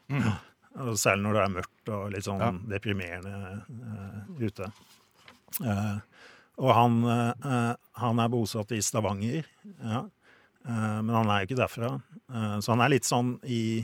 [0.79, 2.49] Og Særlig når det er mørkt og litt sånn Ja.
[2.77, 3.33] deprimerende
[3.67, 4.67] uh, ute.
[5.59, 5.97] Uh,
[6.61, 9.49] og han, uh, han er bosatt i Stavanger,
[9.81, 10.01] ja.
[10.69, 11.93] Eh, men han er jo ikke derfra.
[12.29, 13.81] Eh, så han er litt sånn i,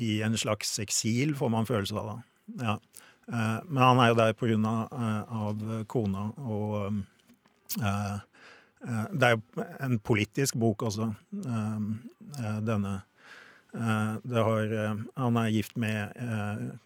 [0.00, 2.08] i en slags eksil, får man følelse av.
[2.08, 2.64] da.
[2.64, 3.04] Ja.
[3.28, 4.96] Eh, men han er jo der på grunn av,
[5.28, 7.04] av kona og
[7.78, 11.10] Det er jo en politisk bok også,
[12.64, 12.92] denne.
[13.68, 14.72] Det har,
[15.18, 16.14] han er gift med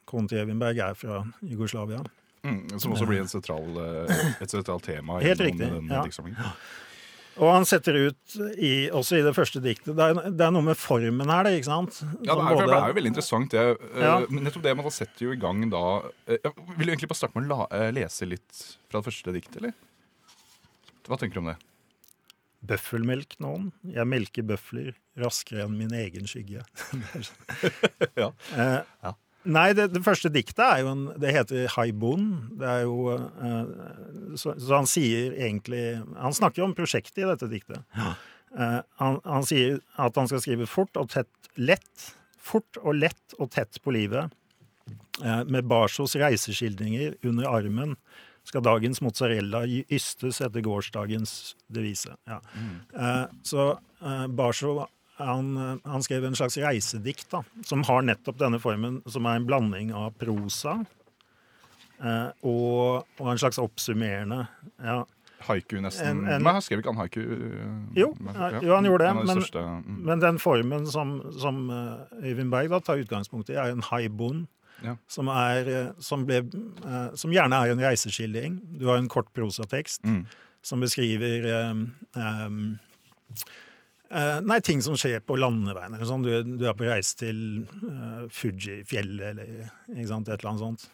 [0.09, 2.01] Kona til Evinberg, er fra Jugoslavia.
[2.43, 3.77] Mm, som også blir en sentral,
[4.43, 6.03] et sentralt tema Helt riktig, den ja.
[7.41, 10.67] Og han setter ut, i, også i det første diktet Det er, det er noe
[10.67, 12.01] med formen her, det, ikke sant?
[12.27, 13.51] Ja, det er, både- det er jo veldig interessant.
[13.55, 13.63] Det,
[13.95, 14.19] eh, Ja.
[14.29, 15.83] nettopp det, man setter jo i gang da
[16.29, 19.07] eh, Jeg vil du egentlig bare starte med å la, eh, lese litt fra det
[19.09, 19.73] første diktet, eller?
[21.09, 21.57] Hva tenker du om det?
[22.63, 23.73] Bøffelmelk noen.
[23.91, 26.63] Jeg melker bøfler raskere enn min egen skygge.
[28.17, 28.29] Ja.
[28.55, 29.15] Ja.
[29.45, 32.27] Nei, det, det første diktet er jo en Det heter Haibon.
[32.61, 35.85] Det er jo uh, så, så han sier egentlig
[36.19, 37.83] Han snakker jo om prosjektet i dette diktet.
[38.53, 42.11] Eh, han, han sier at han skal skrive fort og tett lett.
[42.43, 44.33] Fort og lett og tett på livet.
[45.23, 47.97] Uh, med Barsos reiseskildringer under armen
[48.49, 52.11] skal dagens mozzarella ystes etter gårsdagens devise.
[52.27, 52.41] Ja.
[52.91, 53.69] Eh, så
[54.35, 54.89] Barso
[55.27, 59.37] han, eh, han skrev en slags reisedikt da, som har nettopp denne formen, som er
[59.41, 60.79] en blanding av prosa
[62.03, 64.47] eh, og, og en slags oppsummerende
[64.83, 65.03] ja.
[65.43, 66.07] Haiku, nesten.
[66.07, 67.21] En- en- Men han skrev ikke han haiku?
[67.21, 69.97] eh, Jo, men- ja, jo, han gjorde det, En de men- største, mm.
[70.07, 74.47] Men den formen som, som eh, Øyvind Berg da tar utgangspunkt i, er en haibon.
[74.85, 74.97] Ja.
[75.09, 76.41] Som, er, som, ble,
[77.15, 78.57] som gjerne er en reiseskildring.
[78.81, 80.27] Du har en kort prosatekst Mm.
[80.63, 82.79] som beskriver um, eh,
[84.45, 85.95] Nei, ting som skjer på landeveien.
[85.95, 86.27] eller Sånn.
[86.27, 87.39] Du, du er på reise til
[87.85, 90.85] uh, Fuji-fjellet eller et eller annet sånt.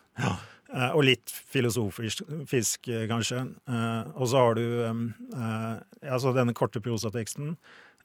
[0.69, 3.41] Eh, og litt filosofisk, fisk, eh, kanskje.
[3.71, 7.55] Uh, og så har du eh, altså denne korte prosateksten.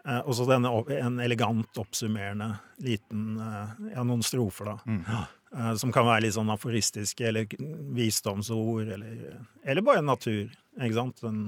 [0.03, 2.49] Eh, og så denne en elegant oppsummerende
[2.83, 4.97] liten eh, Ja, noen strofer, da.
[5.53, 7.47] Eh, som kan være litt sånn aforistiske, eller
[7.95, 10.51] visdomsord, eller, eller bare natur.
[10.79, 11.23] Ikke sant?
[11.29, 11.45] En,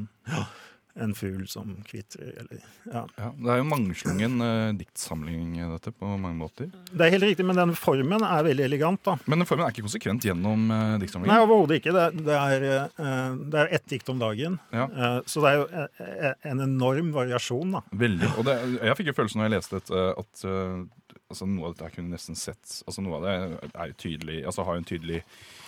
[0.95, 3.01] en fugl som kvitrer, eller Ja.
[3.17, 6.69] Ja, det er jo mangslungen eh, diktsamling, eh, dette, på mange måter.
[6.91, 9.17] Det er helt riktig, men den formen er veldig elegant, da.
[9.25, 10.69] Men den formen er ikke konsekvent gjennom
[11.01, 11.33] diktsamlingen?
[11.33, 11.95] Nei, overhodet ikke.
[11.95, 14.59] Det, det, er, eh, det er ett dikt om dagen.
[14.71, 14.85] Ja.
[14.87, 15.65] Eh, så det er jo
[16.05, 17.83] eh, en enorm variasjon, da.
[18.05, 18.31] Veldig.
[18.39, 21.75] Og det, jeg fikk jo følelsen når jeg leste dette, at eh, altså, noe av
[21.75, 23.35] dette kunne nesten sett altså Noe av det
[23.73, 25.21] er tydelig, altså har jo en tydelig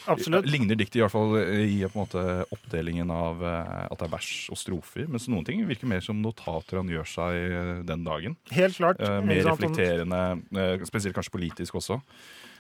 [0.07, 0.47] Absolutt.
[0.49, 2.23] Ligner diktet i hvert fall i på en måte
[2.55, 5.07] oppdelingen av eh, at det er vers og strofer.
[5.11, 8.37] Mens noen ting virker mer som notater han gjør seg eh, den dagen.
[8.55, 9.01] Helt klart.
[9.03, 10.23] Eh, mer reflekterende,
[10.55, 12.01] eh, spesielt kanskje politisk også.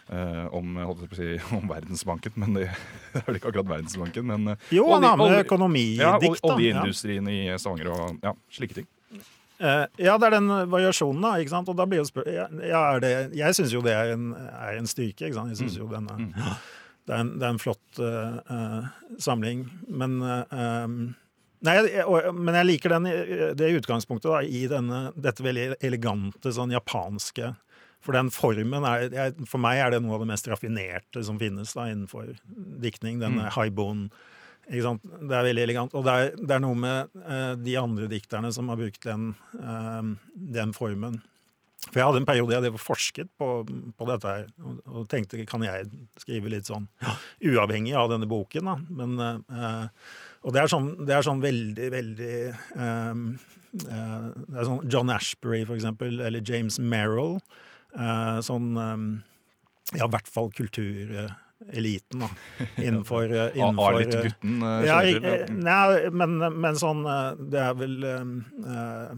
[0.07, 0.77] Uh, om,
[1.11, 2.69] si, om Verdensbanken, men det,
[3.11, 4.23] det er vel ikke akkurat Verdensbanken.
[4.29, 7.57] Men eh, Jo, han har med økonomidikt, ja, oljeindustrien ja.
[7.57, 8.87] i Stavanger og ja, slike ting.
[9.57, 11.33] Uh, ja, det er den variasjonen, da.
[11.41, 11.67] ikke sant?
[11.73, 14.87] Og da blir jo spør ja, det, Jeg syns jo det er en, er en
[14.87, 15.27] styrke.
[15.27, 15.51] ikke sant?
[15.51, 16.55] Jeg synes jo den er,
[17.07, 18.89] det, er en, det er en flott uh,
[19.23, 19.63] samling.
[19.87, 20.99] Men um,
[21.65, 23.07] Nei, jeg, men jeg liker den,
[23.57, 27.55] det utgangspunktet da, i denne, dette veldig elegante, sånn japanske
[28.05, 31.39] For den formen er jeg, For meg er det noe av det mest raffinerte som
[31.41, 32.35] finnes da, innenfor
[32.83, 33.17] diktning.
[33.23, 34.05] Denne haibon
[34.67, 35.07] Ikke sant?
[35.07, 35.97] Det er veldig elegant.
[35.97, 39.31] Og det er, det er noe med uh, de andre dikterne som har brukt den,
[39.57, 40.13] uh,
[40.59, 41.21] den formen.
[41.85, 43.47] For jeg hadde en periode jeg hadde forsket på,
[43.95, 45.87] på dette her, og, og tenkte kan jeg
[46.19, 46.87] skrive litt sånn
[47.45, 48.67] uavhengig av denne boken.
[48.71, 48.75] da.
[48.89, 49.85] Men, eh,
[50.43, 53.23] og det er, sånn, det er sånn veldig, veldig eh,
[53.87, 57.37] eh, Det er sånn John Ashbury, for eksempel, eller James Merrill.
[57.95, 58.97] eh, sånn eh,
[60.01, 62.31] Ja, i hvert fall kultureliten, da.
[62.81, 64.97] Innenfor, eh, innenfor A-litt-gutten uh, ja,
[65.53, 67.05] nei, men, men sånn
[67.47, 69.13] Det er vel eh,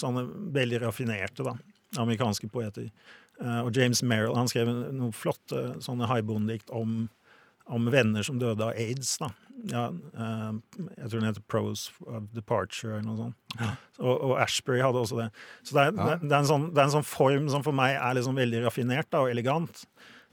[0.00, 0.24] sånne
[0.56, 1.58] veldig raffinerte, da.
[1.98, 2.90] Amerikanske poeter.
[3.40, 7.08] Eh, og James Merrill han skrev noen flotte sånne haibondedikt om,
[7.70, 9.16] om venner som døde av aids.
[9.22, 9.30] da.
[9.68, 10.52] Ja, eh,
[10.96, 13.36] jeg tror den heter 'Prose of Departure' eller noe sånt.
[13.98, 15.30] Og, og Ashbury hadde også det.
[15.64, 17.72] Så det er, det, det, er en sånn, det er en sånn form som for
[17.76, 19.84] meg er liksom veldig raffinert da, og elegant.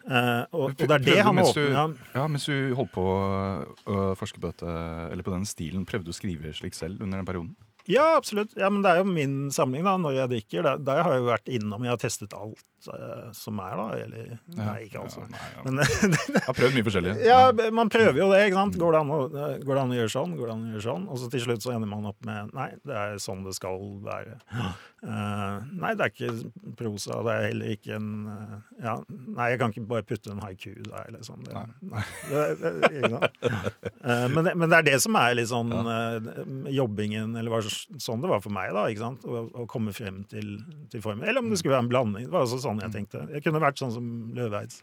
[0.08, 1.67] Uh, og, og det er det han mens du-
[2.15, 4.63] Ja, Mens du holdt på å forske på dette,
[5.12, 7.56] eller på den stilen, prøvde du å skrive slik selv under den perioden?
[7.88, 8.56] Ja, absolutt.
[8.60, 10.65] Ja, Men det er jo min samling da, når jeg drikker.
[10.65, 11.86] Der, der har jeg jo vært innom.
[11.88, 13.86] Jeg har testet alt uh, som er, da.
[14.04, 15.15] Eller Nei, ikke alt.
[15.15, 15.63] Ja, nei, ja.
[15.65, 17.15] Men Jeg har prøvd mye forskjellig.
[17.32, 17.39] ja,
[17.80, 18.80] man prøver jo det, ikke sant.
[18.82, 19.21] Går det, å,
[19.63, 20.36] går det an å gjøre sånn?
[20.39, 21.08] Går det an å gjøre sånn?
[21.08, 23.80] Og så til slutt så ender man opp med nei, det er sånn det skal
[24.08, 24.38] være.
[24.52, 27.21] Uh, nei, det er ikke prosa.
[27.23, 30.73] Det er heller ikke en uh, ja, Nei, jeg kan ikke bare putte en haiku
[30.76, 31.43] der, liksom.
[31.47, 32.04] Det, nei.
[32.28, 33.38] Det, det, ikke sant?
[33.47, 36.28] Eh, men, det, men det er det som er litt sånn eh,
[36.76, 37.65] jobbingen, eller var
[38.01, 38.85] sånn det var for meg, da.
[38.91, 39.25] ikke sant?
[39.27, 40.55] Å, å komme frem til,
[40.91, 41.25] til formen.
[41.27, 42.27] Eller om det skulle være en blanding.
[42.27, 43.23] Det var også sånn jeg tenkte.
[43.33, 44.81] Jeg kunne vært sånn som Løveids.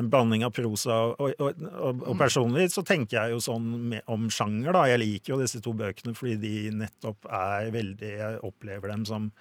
[0.00, 4.04] En blanding av prosa og, og, og, og personlig så tenker jeg jo sånn med,
[4.10, 4.84] om sjanger, da.
[4.92, 6.54] Jeg liker jo disse to bøkene fordi de
[6.84, 9.32] nettopp er veldig Jeg opplever dem som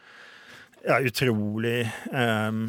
[0.85, 2.67] ja, utrolig um,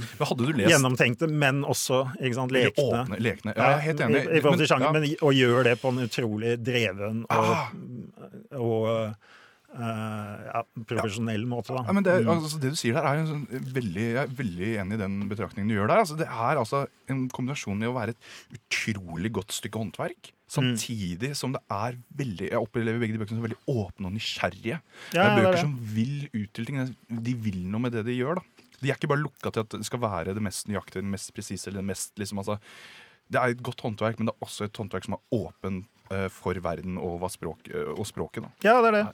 [0.58, 2.84] gjennomtenkte, men også ikke sant, lekne.
[2.84, 3.54] åpne, lekne.
[3.54, 4.22] Ja, jeg er helt enig.
[4.22, 4.92] I, i i men, sjanger, ja.
[4.96, 7.70] men, og gjør det på en utrolig dreven og, Ah.
[8.58, 9.36] og eh,
[9.78, 11.84] ja, profesjonell måte, da.
[11.86, 12.30] Ja, men det, Mm.
[12.42, 15.28] altså, det du sier der, er jo sånn veldig, jeg er veldig enig i den
[15.30, 16.00] betraktningen du gjør der.
[16.02, 21.36] Altså, det er altså en kombinasjon i å være et utrolig godt stykke håndverk, samtidig
[21.38, 24.80] som det er veldig Jeg opplever begge de bøkene som veldig åpne og nysgjerrige.
[25.14, 25.60] Ja, det er bøker det.
[25.60, 26.96] som vil ut til ting.
[27.08, 28.34] De vil noe med det de gjør.
[28.40, 28.42] da.
[28.82, 31.32] De er ikke bare lukka til at det skal være det mest nøyaktige, det mest
[31.36, 32.58] presise eller det mest liksom, altså,
[33.30, 35.99] Det er et godt håndverk, men det er også et håndverk som er åpen eh,
[36.32, 38.42] for verden og, språk, eh, og språket.
[38.42, 38.50] da.
[38.66, 39.04] Ja, det er det.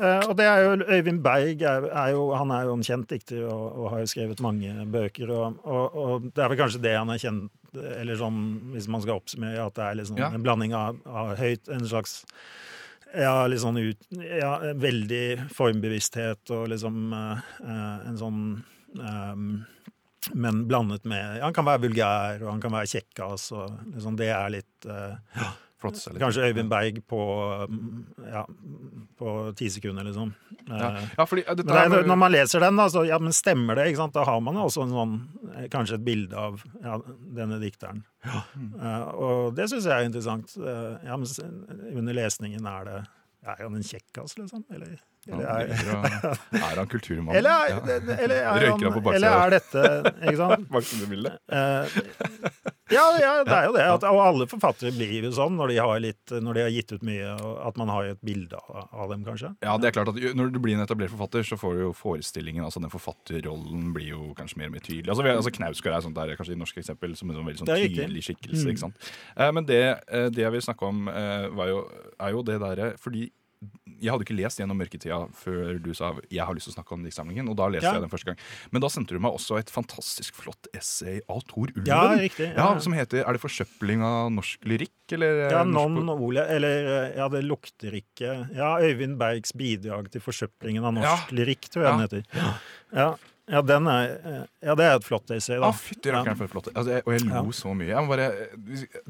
[0.00, 3.08] Eh, og det er jo Øyvind Berg er, er jo, han er jo en kjent
[3.12, 5.30] dikter og, og har jo skrevet mange bøker.
[5.30, 7.50] Og, og, og det er vel kanskje det han er kjent
[8.00, 8.40] Eller sånn,
[8.74, 10.32] hvis man skal oppsummere, at det er liksom Ja.
[10.34, 12.24] en blanding av, av høyt En slags
[13.14, 18.42] ja, litt sånn ut, ja, veldig formbevissthet og liksom eh, eh, en sånn
[18.98, 19.48] um,
[20.34, 24.28] Men blandet med Han kan være vulgær, og han kan være kjekkas, og liksom det
[24.34, 25.48] er litt eh,
[25.80, 26.20] Flott å litt.
[26.22, 27.20] Kanskje Øyvind Berg på
[27.70, 28.44] mm, ja,
[29.20, 30.32] på ti sekunder, liksom.
[30.68, 31.66] Ja, Eh, ja fordi det
[32.06, 33.88] når man leser den, da, så ja, men stemmer det?
[33.90, 34.16] ikke sant?
[34.16, 35.14] Da har man også en sånn,
[35.54, 36.98] eh, kanskje et bilde av ja,
[37.40, 38.04] denne dikteren.
[38.80, 40.52] Eh, og det syns jeg er interessant.
[40.60, 41.28] Uh, ja, men
[41.96, 42.98] under lesningen er det
[43.40, 44.66] Er han en kjekkas, liksom?
[44.68, 44.98] Eller,
[45.30, 46.34] eller, er,
[46.70, 47.36] er han kulturmann?
[47.36, 47.78] eller, er, Ja.
[48.16, 49.16] eller, er, Røyker han på baksida?
[49.16, 50.68] eller er dette Ikke sant?
[50.74, 51.32] Baksidebille.
[51.52, 51.98] Eh,
[52.90, 53.84] ja, ja, det er jo det.
[53.86, 56.94] At, og alle forfattere blir jo sånn når de har, litt, når de har gitt
[56.96, 57.34] ut mye,
[57.68, 59.52] at man har et bilde av, av dem, kanskje.
[59.62, 61.92] Ja, det er klart at Når du blir en etablert forfatter, så får du jo
[61.96, 65.06] forestillingen, altså den forfatterrollen blir jo kanskje mer og mer tydelig.
[65.12, 67.70] Altså, altså Knausgård er sånt der, kanskje i norsk eksempel som en sånn veldig sånn
[67.70, 68.66] tydelig skikkelse.
[68.74, 69.10] ikke sant?
[69.36, 71.04] Eh, men det, eh, det jeg vil snakke om,
[71.54, 71.84] var jo,
[72.20, 73.28] er jo det derre Fordi
[74.00, 76.92] jeg hadde ikke lest gjennom mørketida før du sa jeg har lyst til å snakke
[76.96, 77.48] om diktsamlingen.
[77.52, 77.92] Og da leste Ja.
[77.98, 78.38] jeg den første gang.
[78.72, 81.86] Men da sendte du meg også et fantastisk flott essay av Tor Ulven.
[81.86, 82.78] Ja, riktig, ja.
[82.80, 84.90] Som heter Er det forsøpling av norsk lyrikk?
[85.12, 90.20] Eller, eh, Ja, non ole, eller ja, det lukter ikke Ja, Øyvind Bergs bidrag til
[90.20, 92.54] forsøplingen av norsk lyrikk, tror jeg den heter.
[92.94, 93.14] Ja,
[93.50, 95.66] ja, den er, eh, ja, det er et flott essay, da.
[95.66, 97.42] Ja, fytti rakkeren for et flott altså, jeg, Og jeg lo Ja.
[97.50, 98.08] så mye.
[98.08, 98.28] Bare,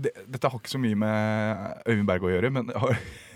[0.01, 3.30] det, dette har ikke så mye med Øyvind Berg å gjøre, men har- Eh,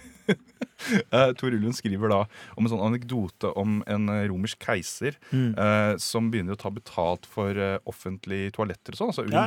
[1.38, 2.20] Tor Ulven skriver da
[2.58, 5.54] om en sånn anekdote om en eh, romersk keiser Mm.
[5.58, 9.46] eh, som begynner å ta betalt for eh, offentlige toaletter og sånn, altså Ja.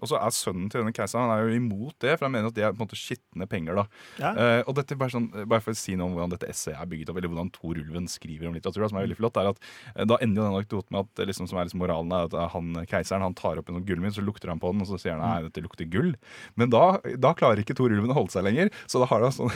[0.00, 2.48] Og så er sønnen til denne keiseren han er jo imot det, for han mener
[2.50, 3.74] at det er på en måte skitne penger.
[3.78, 3.84] da.
[4.18, 4.32] Ja.
[4.34, 6.86] Eh, og dette bare, sånn, bare for å si noe om hvordan dette essayet er
[6.90, 9.50] bygget opp, eller hvordan Tor Ulven skriver om litteratur, da, som er veldig flott, er
[9.52, 9.62] at
[9.94, 12.28] eh, da ender jo den anekdoten med at eh, liksom, som er liksom moralen er
[12.28, 14.82] at eh, han keiseren han tar opp en sånn gullmynt, så lukter han på den,
[14.84, 16.14] og så sier han nei, dette lukter gull.
[16.56, 19.32] Men da, da klarer ikke Tor Ulven å holde seg lenger, så da har han
[19.34, 19.52] sånn,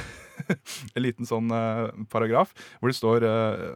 [1.05, 3.69] liten sånn eh, paragraf hvor det står eh,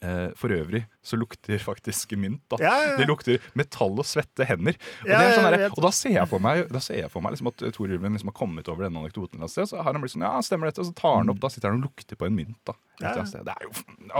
[0.00, 2.42] Eh, for øvrig så lukter faktisk mynt.
[2.50, 2.96] da Ja, ja, ja.
[2.98, 4.76] Det lukter metall og svette hender.
[5.04, 7.36] Og, er sånn der, og da ser jeg for meg, da ser jeg for meg
[7.36, 9.44] liksom at Tor Ulven liksom har kommet over denne anekdoten.
[9.48, 11.72] Så har han blitt sånn, ja, stemmer dette, og så tar han opp, da sitter
[11.72, 12.58] han og lukter på en mynt.
[12.66, 12.76] da.
[13.00, 13.72] Det er jo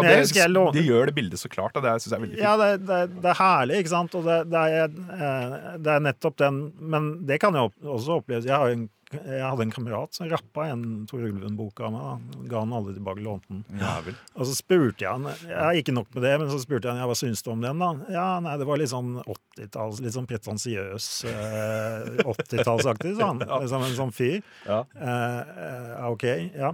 [0.05, 1.77] det, det gjør det bildet så klart.
[1.77, 1.85] Da.
[1.85, 2.45] Det syns jeg er veldig fint.
[2.47, 4.17] Ja, det, det, det er herlig, ikke sant?
[4.17, 8.57] Og det, det, er, det er nettopp den Men det kan jo også oppleves Jeg,
[8.57, 12.07] har jo en, jeg hadde en kamerat som rappa en Tor Ulven-bok av meg.
[12.33, 12.41] Da.
[12.51, 13.61] Ga han aldri tilbake, lånte den.
[13.79, 14.17] Jævel.
[14.35, 17.05] Og så spurte jeg han jeg Ikke nok med det, men så spurte jeg han
[17.05, 17.83] ja, hva syns du om den.
[17.85, 17.93] da?
[18.11, 23.45] Ja, nei, Det var litt sånn 80-talls, litt sånn pretensiøs eh, 80-tallsaktig, sa han.
[23.63, 24.41] Liksom en sånn fyr.
[24.67, 24.83] Ja.
[24.99, 26.27] Eh, eh, ja, OK.
[26.59, 26.73] Ja.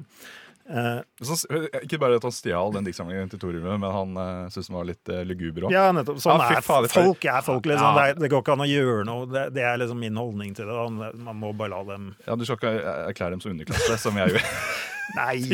[0.70, 1.36] Eh, Så,
[1.82, 4.86] ikke bare at han stjal den diktsamlingen til Tor men han uh, syntes den var
[4.88, 5.74] litt uh, luguber òg.
[5.74, 6.20] Ja, nettopp.
[6.22, 7.24] Sånn Ja, er fader, folk.
[7.26, 7.88] er folk liksom.
[7.88, 7.92] Ja.
[7.98, 9.26] det, er, det går ikke an å gjøre noe.
[9.32, 10.78] Det, det er liksom min holdning til det.
[10.78, 11.10] Da.
[11.26, 14.36] Man må bare la dem Ja, du skal ikke erklære dem som underklasse, som jeg
[14.36, 14.50] gjør.
[15.18, 15.36] Nei!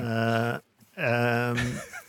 [0.00, 0.54] Eh,
[1.06, 1.60] eh,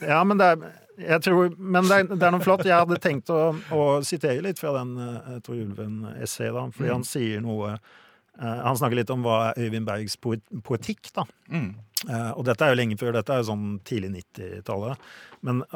[0.04, 0.64] ja, men det er
[1.02, 2.66] jeg tror, Men det er, det er noe flott.
[2.68, 7.42] Jeg hadde tenkt å, å sitere litt fra den uh, Tor Ulven-essayet, fordi han sier
[7.44, 8.00] noe eh,
[8.39, 11.26] Han snakker litt om hva er Øyvind Bergs poet, poetikk, da.
[11.52, 11.74] Mm.
[12.10, 13.13] Eh, og dette er jo lenge før.
[13.17, 15.10] Dette er jo sånn tidlig 90-tallet.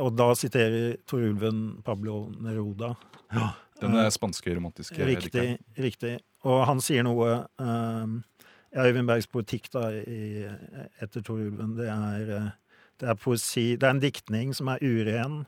[0.01, 2.95] Og da siterer Tor Ulven Pablo Neruda.
[3.81, 5.31] Den eh, spanske romantiske Riktig.
[5.31, 5.57] dikteren.
[5.77, 6.15] riktig.
[6.45, 8.19] Og han sier noe um,
[8.71, 10.45] ja, Øyvind Bergs poetikk da, i,
[11.03, 12.49] etter Tor Ulven, det er, eh,
[13.01, 15.45] det er poesi Det er en diktning som er uren,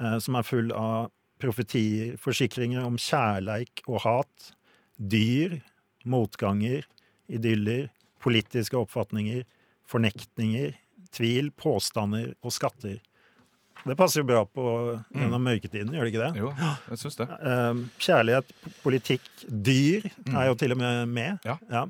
[0.00, 4.52] eh, som er full av profetier, forsikringer om kjærleik og hat,
[4.98, 5.60] dyr,
[6.06, 6.84] motganger,
[7.28, 7.88] idyller,
[8.22, 9.44] politiske oppfatninger,
[9.88, 10.74] fornektninger,
[11.14, 12.98] tvil, påstander og skatter.
[13.86, 14.62] Det passer jo bra på
[15.14, 16.40] gjennom mørketiden, gjør det ikke det?
[16.42, 16.50] Jo,
[16.90, 17.28] jeg synes det.
[17.30, 18.50] Eh, kjærlighet,
[18.82, 21.38] politikk, dyr er jo til og med med.
[21.46, 21.54] Ja.
[21.70, 21.84] Ja.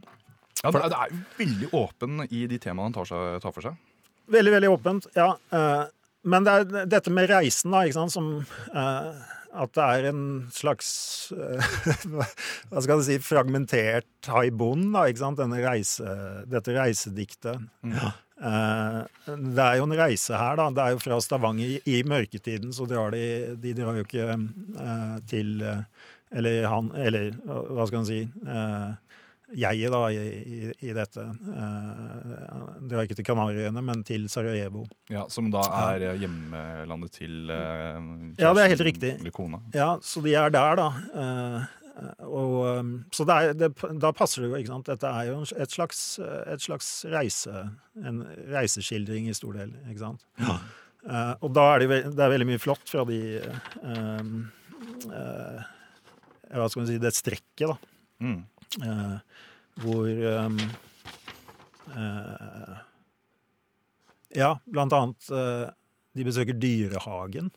[0.58, 3.54] Ja, det, er- det er jo veldig åpen i de temaene han tar, seg, tar
[3.56, 3.76] for seg.
[4.28, 5.06] Veldig, veldig åpent.
[5.16, 5.30] Ja.
[5.54, 5.86] eh,
[6.28, 8.30] men det er dette med reisen, da, ikke sant, som
[8.74, 9.10] eh,
[9.56, 10.88] At det er en slags
[11.32, 11.68] eh,
[12.68, 15.40] Hva skal jeg si Fragmentert haibon, da, ikke sant?
[15.40, 16.04] Denne reise,
[16.50, 17.64] dette reisediktet.
[17.88, 18.12] Ja.
[18.38, 20.68] det er jo en reise her, da.
[20.74, 21.78] Det er jo fra Stavanger.
[21.78, 25.82] I, i mørketiden så drar de De drar jo ikke eh, til eh,
[26.38, 28.22] Eller han Eller hva skal en si?
[29.48, 31.24] Eh, jeget da i, i, dette.
[31.48, 34.86] Uh, drar ikke til Kanariøyene, men til Sarajevo.
[35.12, 37.98] Ja, Som da er hjemmelandet hjemlandet til eh,
[38.42, 39.32] Ja, det er helt riktig.
[39.32, 39.60] Kona.
[39.74, 40.88] Ja, så de er der, da.
[41.14, 41.74] Eh,
[42.22, 44.86] og, um, så det er, det, da passer det jo, ikke sant.
[44.86, 46.02] Dette er jo et slags,
[46.46, 47.64] et slags reise.
[47.98, 50.28] En reiseskildring i stor del, ikke sant.
[51.08, 54.22] Eh, og da er det, det er veldig mye flott fra de eh,
[55.14, 55.68] eh,
[56.50, 57.76] Hva skal man si Det strekket, da.
[58.18, 58.40] Mm.
[58.84, 59.18] Eh,
[59.82, 60.08] hvor
[60.44, 60.58] um,
[61.96, 62.76] eh,
[64.36, 65.70] Ja, blant annet eh,
[66.18, 67.50] De besøker dyrehagen.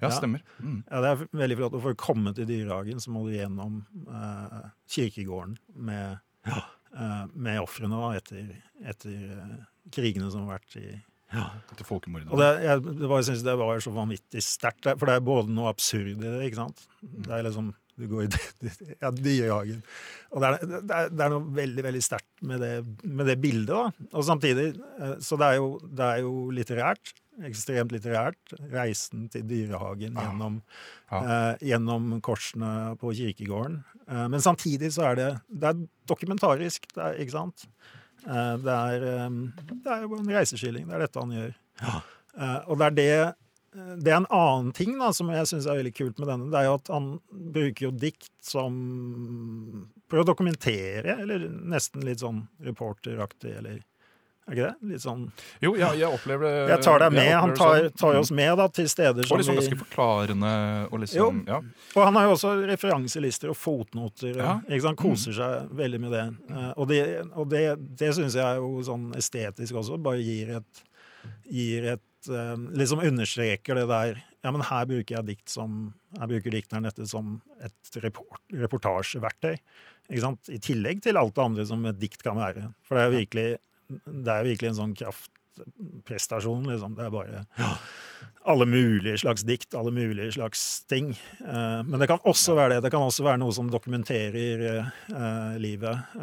[0.00, 0.10] Ja, Ja.
[0.14, 0.42] stemmer.
[0.62, 0.84] Mm.
[0.90, 1.74] Ja, Det er veldig flott.
[1.74, 7.60] Og For å komme til dyrehagen så må du gjennom eh, kirkegården med, eh, med
[7.60, 8.52] ofrene da, etter,
[8.84, 10.88] etter krigene som har vært i
[11.76, 12.30] Til folkemordet.
[12.32, 15.26] Og det, jeg, det var, jeg synes det var så vanvittig sterkt, for det er
[15.26, 16.86] både noe absurd i det, ikke sant?
[17.02, 18.28] Det er liksom Du går i
[19.02, 19.80] ja, dyrehagen.
[20.32, 22.72] Og det er, det, er, det er noe veldig, veldig sterkt med det,
[23.04, 24.08] med det bildet, da.
[24.14, 27.14] Og samtidig eh, Så det er jo, det er jo litterært.
[27.48, 28.54] Ekstremt litterært.
[28.72, 30.60] Reisen til dyrehagen gjennom,
[31.10, 31.20] Ja.
[31.22, 33.80] eh, gjennom korsene på kirkegården.
[34.08, 37.66] Eh, men samtidig så er det, det er dokumentarisk, det er, ikke sant?
[38.26, 39.42] Eh, det, er, eh,
[39.86, 40.88] det jo en reiseskilling.
[40.90, 41.52] Det er dette han gjør.
[42.38, 43.12] Eh, og det er det
[44.02, 46.48] det er en annen ting da, som jeg syns er veldig kult med denne.
[46.52, 48.78] Det er jo at han bruker jo dikt som
[50.08, 53.82] Prøver å dokumentere, eller nesten litt sånn reporteraktig, eller
[54.48, 54.88] Er ikke det?
[54.94, 55.26] Litt sånn
[55.60, 57.28] Jo, jeg, jeg opplever det Jeg tar deg med.
[57.36, 57.98] Han tar, sånn.
[58.00, 60.52] tar oss med da, til steder som Og som liksom ganske forklarende
[60.88, 61.58] og liksom ja.
[61.92, 64.40] og han har jo også referanselister og fotnoter.
[64.40, 64.54] Ja.
[64.64, 65.02] Ikke sant?
[65.04, 66.24] Koser seg veldig med det.
[66.48, 67.02] Eh, Og det,
[67.36, 67.64] og det,
[68.00, 70.00] det syns jeg er jo sånn estetisk også.
[70.00, 70.82] Bare gir et,
[71.48, 75.78] gir et eh, Liksom understreker det der Ja, men her bruker jeg dikt som
[76.18, 79.56] Her bruker dikteren dette som et report, reportasjeverktøy.
[80.08, 80.48] Ikke sant?
[80.48, 82.70] I tillegg til alt det andre som et dikt kan være.
[82.86, 83.48] For det er jo virkelig,
[84.06, 86.94] det er virkelig en sånn kraftprestasjon, liksom.
[86.96, 87.42] Det er bare
[88.48, 91.10] alle mulige slags dikt, alle mulige slags ting.
[91.44, 92.86] Eh, men det kan også være det.
[92.86, 96.16] Det kan også være noe som dokumenterer eh, livet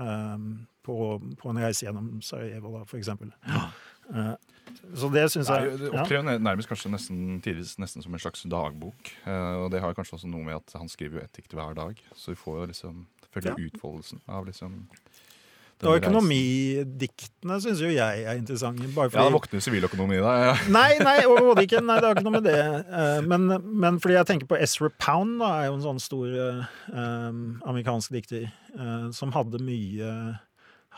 [0.86, 0.98] på,
[1.42, 3.34] på en reise gjennom Sarajevo, da, for eksempel.
[4.14, 4.34] Eh,
[4.96, 6.02] så det syns er jeg det ja.
[6.04, 9.12] opptrer nærmest kanskje nesten, tidvis nesten som en slags dagbok.
[9.26, 11.76] Eh, og det har kanskje også noe med at han skriver jo ett dikt hver
[11.78, 12.00] dag.
[12.16, 13.56] Så vi får jo liksom følge Ja.
[13.68, 14.88] utfoldelsen av liksom
[15.84, 16.06] Og reisen.
[16.06, 18.88] økonomidiktene syns jo jeg er interessante.
[18.96, 20.46] Bare Ja, det fordi våkner siviløkonomi deg.
[20.46, 20.54] Ja.
[20.78, 21.82] Nei, nei, overhodet ikke.
[21.84, 22.56] Nei, det har ikke noe med det.
[22.88, 23.48] Eh, Men,
[23.84, 26.64] men fordi jeg tenker på Ezra Pound, da, er jo en sånn stor eh,
[26.94, 27.32] eh,
[27.68, 30.40] amerikansk dikter eh, som hadde mye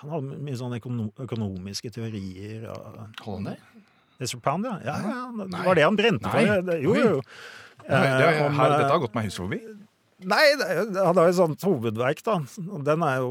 [0.01, 2.67] Han hadde mye sånne økono økonomiske teorier.
[2.73, 3.57] Og, Hold han?
[4.19, 4.77] Ezra Pound, ja.
[4.85, 6.61] ja, ja det var det han brente for.
[6.71, 7.21] Det- Jo, jo.
[7.21, 9.59] det, ja, Eh, om, her, eh, dette har gått meg hus forbi.
[10.25, 10.67] Nei, det,
[10.97, 12.39] han har et sånt hovedverk, da.
[12.83, 13.29] Den er jo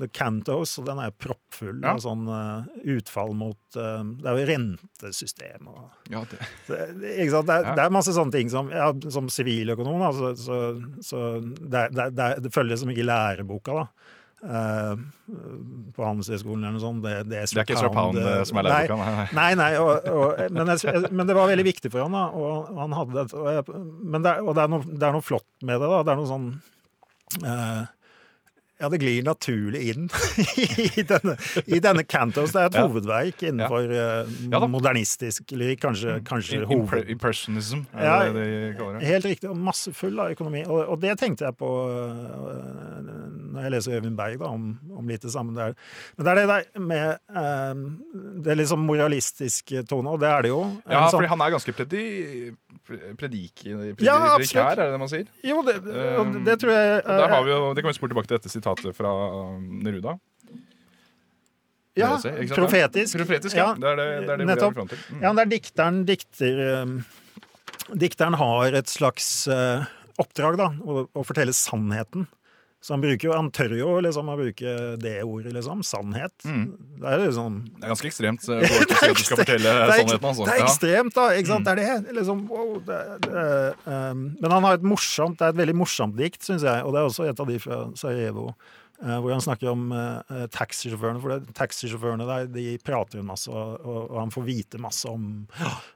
[0.00, 1.90] The Cantos, og den er proppfull Ja.
[1.92, 2.64] av sånn eh,
[2.96, 6.38] utfall mot Det er jo rentesystem og Ja, det.
[6.68, 7.46] det, ikke sant?
[7.46, 7.74] Det, er, Ja.
[7.76, 10.56] det er masse sånne ting som ja, Som siviløkonom, da, så, så,
[11.04, 11.20] så
[11.60, 13.86] det, er- det, er- det, er- det følger liksom ikke læreboka, da.
[14.42, 14.94] Eh,
[15.94, 17.02] på Handelshøyskolen eller noe sånt.
[17.04, 18.96] Det, det, det er ikke Strapound Pound eh, som er læreboka.
[18.98, 19.50] Nei, nei.
[19.60, 22.24] Nei, og, og, men, jeg, men det var veldig viktig for han, da.
[22.34, 23.66] Og han hadde og, jeg,
[24.02, 25.90] men det, er- og det, er noe, det er noe flott med det.
[25.94, 26.48] da, Det er noe sånn
[27.46, 27.82] eh,
[28.82, 30.08] Ja, det glir naturlig inn
[30.98, 31.36] i denne,
[31.70, 32.50] i denne Cantos.
[32.50, 32.86] Det er et Ja.
[32.88, 35.80] hovedverk innenfor eh, Ja modernistisk lyrikk.
[35.84, 37.06] Kanskje, kanskje hoved...
[37.14, 39.06] impressionism, er Ja, det de kaller det.
[39.06, 40.64] Helt riktig, og masse full av økonomi.
[40.66, 43.06] Og, og det tenkte jeg på øh,
[43.52, 44.66] når jeg leser Øyvind Berg da, om,
[44.98, 45.54] om litt det samme.
[45.56, 45.74] Der.
[46.16, 47.82] Men det er det der med øh,
[48.46, 50.62] det liksom moralistiske tone, og det er det jo.
[50.88, 52.04] Ja, sånn- fordi han er ganske predi,
[52.92, 53.64] pre- predik,
[54.04, 54.60] Ja, absolutt.
[54.62, 55.24] er det det man sier?
[55.48, 56.04] Jo, det, det,
[56.46, 58.52] det tror jeg uh, der har vi jo, Det kan vi spore tilbake til dette
[58.52, 59.12] sitatet fra
[59.56, 60.14] um, Neruda.
[61.98, 63.18] ja, ikke profetisk.
[63.20, 63.72] Profetisk, ja.
[63.76, 64.78] Det er det, det, er det nettopp.
[64.88, 65.02] til.
[65.12, 65.24] Mm.
[65.26, 66.94] Ja, det er dikteren dikter um,
[67.98, 69.82] Dikteren har et slags uh,
[70.22, 72.28] oppdrag, da, å, å fortelle sannheten.
[72.82, 75.84] Så han bruker jo, han tør jo liksom å bruke det ordet, liksom.
[75.86, 76.34] Sannhet.
[76.42, 76.64] Mm.
[76.98, 78.48] Det er liksom Det er ganske ekstremt.
[78.50, 78.58] eh,
[79.14, 80.28] du skal fortelle det er, sannheten.
[80.32, 80.44] Altså.
[80.48, 80.66] det er Mm.
[80.66, 81.26] ekstremt, da.
[81.38, 81.64] Ikke sant?
[81.70, 82.14] Det er det.
[82.18, 83.46] Liksom, wow, det, det,
[83.86, 86.82] um, men han har et morsomt, det er et veldig morsomt dikt, syns jeg.
[86.82, 88.48] Og det er også et av de fra Sarajevo.
[89.02, 91.20] Eh, hvor han snakker om uh, taxisjåførene.
[91.22, 95.28] For taxisjåførene der de prater jo masse, og, og, han får vite masse om,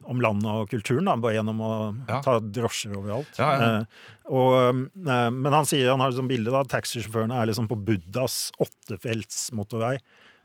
[0.04, 1.72] om landet og kulturen da, bare gjennom å
[2.10, 2.20] Ja.
[2.26, 3.38] ta drosjer overalt.
[3.40, 3.72] Ja, ja.
[3.80, 7.70] Eh, og, eh, men han sier han har et sånt bilde da, taxisjåførene er liksom
[7.70, 9.96] på Buddhas åttefelts motorvei.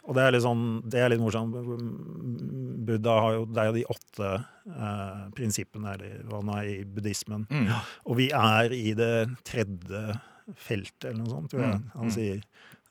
[0.09, 1.53] Og det er litt sånn, det er litt morsomt.
[2.87, 6.77] Buddha har jo, det er jo de åtte eh, prinsippene eller hva nå er i
[6.89, 7.45] buddhismen.
[7.51, 7.69] Mm.
[8.09, 9.13] Og vi er i det
[9.47, 10.01] tredje
[10.57, 12.13] feltet, eller noe sånt, tror jeg Mm, han mm.
[12.17, 12.43] sier.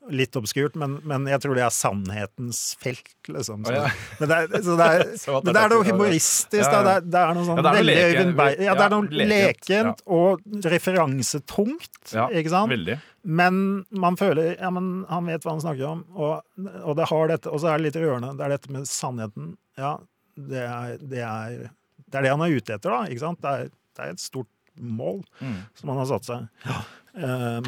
[0.09, 3.61] Litt obskurt, men, men jeg tror det er sannhetens felt, liksom.
[3.67, 3.83] Så, ja.
[4.17, 5.03] men, det er, så det er,
[5.45, 5.91] men det er noe ja, ja.
[5.91, 6.63] humoristisk.
[6.65, 6.81] Ja, ja.
[6.87, 8.55] Det, er, det er noe sånn Ja, veldig Øyvind Berg.
[8.57, 12.71] Ja, ja, det er noe lekent, og referansetungt, ikke sant?
[12.73, 12.95] Veldig.
[13.21, 13.59] Men
[13.93, 16.41] man føler ja, men han vet hva han snakker om, og,
[16.81, 18.33] og det har dette, og så er det litt rørende.
[18.39, 19.53] Det er dette med sannheten.
[19.77, 19.93] Ja,
[20.33, 21.59] det er det, er,
[22.07, 23.03] det, er det han er ute etter, da.
[23.05, 23.41] ikke sant?
[23.45, 24.49] Det er, det er et stort
[24.81, 25.57] mål Mm.
[25.75, 26.65] som han har satt seg.
[27.13, 27.67] Um,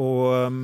[0.00, 0.62] og um,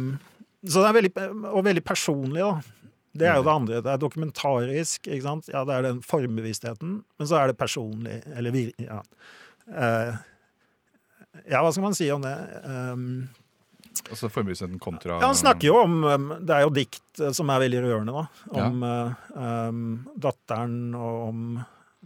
[0.67, 1.13] Så det er veldig,
[1.53, 2.77] og veldig personlig, da.
[3.17, 3.81] Det er jo det andre.
[3.81, 5.07] Det er dokumentarisk.
[5.09, 5.49] ikke sant?
[5.49, 8.21] Ja, Det er den formbevisstheten, men så er det personlig.
[8.37, 8.73] Eller vir...
[8.83, 9.01] Ja.
[9.67, 10.17] Uh,
[11.45, 12.37] ja, hva skal man si om det?
[12.65, 13.27] Um,
[14.11, 15.95] Altså formbevisstheten kontra ja, han snakker jo om
[16.45, 18.25] Det er jo dikt eh, som er veldig rørende, da.
[18.61, 19.87] Om eh, um,
[20.21, 21.41] datteren og om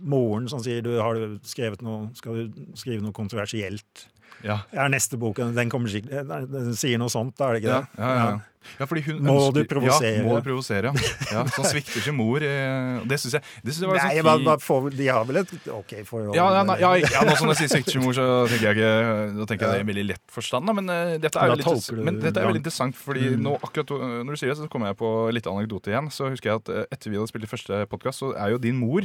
[0.01, 4.07] moren som sier du har du skrevet noe, skal du skrive noe kontroversielt.
[4.41, 4.63] Ja.
[4.73, 7.99] Er neste boken den kommer den, sier noe sånt, da er det ikke Ja, det?
[8.01, 8.69] ja, ja.
[8.79, 10.13] ja, fordi hun Må ønsker, du provosere?
[10.17, 10.93] Ja, må du provosere.
[10.95, 11.11] Ja.
[11.35, 12.41] Ja, sånn svikter ikke mor.
[12.47, 14.47] eh, Det syns jeg, det synes jeg var Nei, sånn, fint.
[14.49, 16.33] hva får, de har vel et OK forhold?
[16.39, 18.79] Ja, ja, nei, ja, ja, nå som jeg sier svikter ikke mor, så tenker jeg
[18.81, 20.77] ikke Da tenker jeg det i veldig lett forstand, da.
[20.81, 23.43] Men, uh, dette er, litt, du men dette er veldig interessant, fordi Mm.
[23.45, 26.09] nå, akkurat eh, når du sier det, så kommer jeg på litt anekdote igjen.
[26.15, 28.63] Så husker jeg at eh, etter vi hadde spilt i første podkast, så er jo
[28.63, 29.05] din mor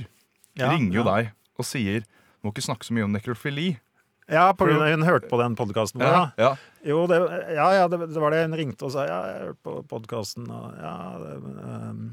[0.60, 1.16] Ja, ringer jo ja.
[1.16, 2.06] deg og sier
[2.46, 3.74] må ikke snakke så mye om nekrofili.
[4.30, 6.14] Ja, på grunn av hun hørte på den podkasten vår.
[6.14, 6.56] Ja, Ja.
[6.86, 7.18] Jo, det,
[7.56, 9.08] ja, ja, det, det var det hun ringte og sa.
[9.10, 12.04] Ja, jeg hørte på podkasten, og ja det, um,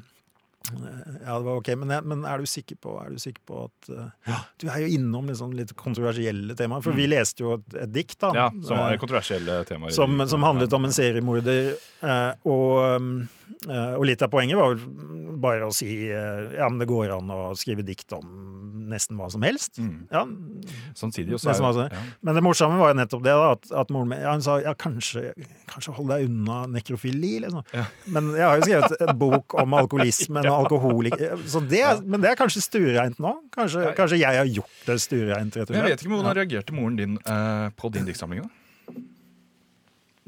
[0.72, 1.68] ja, det var ok.
[1.76, 4.84] Men, jeg, men er du sikker på, er du sikker på at uh, Du er
[4.84, 6.84] jo innom liksom litt kontroversielle temaer.
[6.84, 8.32] For vi leste jo et, et dikt, da.
[8.38, 9.92] ja, som var kontroversielle temaer.
[9.92, 11.74] som, som handlet om en seriemorder.
[12.00, 13.12] Uh, og, um,
[13.98, 14.78] og litt av poenget var
[15.42, 18.26] bare å si eh, ja, men det går an å skrive dikt om
[18.92, 19.78] nesten hva som helst.
[19.80, 20.06] Mm.
[20.12, 20.22] Ja,
[20.98, 22.00] Samtidig også Nesten jo- ja.
[22.20, 24.74] men det morsomme var jo nettopp det, da, at, at moren min ja, sa ja,
[24.78, 25.32] kanskje,
[25.70, 27.34] kanskje hold deg unna nekrofili.
[27.44, 27.64] Liksom.
[27.72, 27.86] Ja.
[28.12, 31.16] Men jeg har jo skrevet en bok om alkoholismen og alkoholik...
[31.48, 33.36] Så Men det er kanskje stuereint nå?
[33.54, 36.98] Kanskje, kanskje jeg har gjort det stuereint, rett og jeg vet ikke hvordan reagerte moren
[37.00, 38.44] din eh, på din diktsamling.
[38.44, 38.58] da?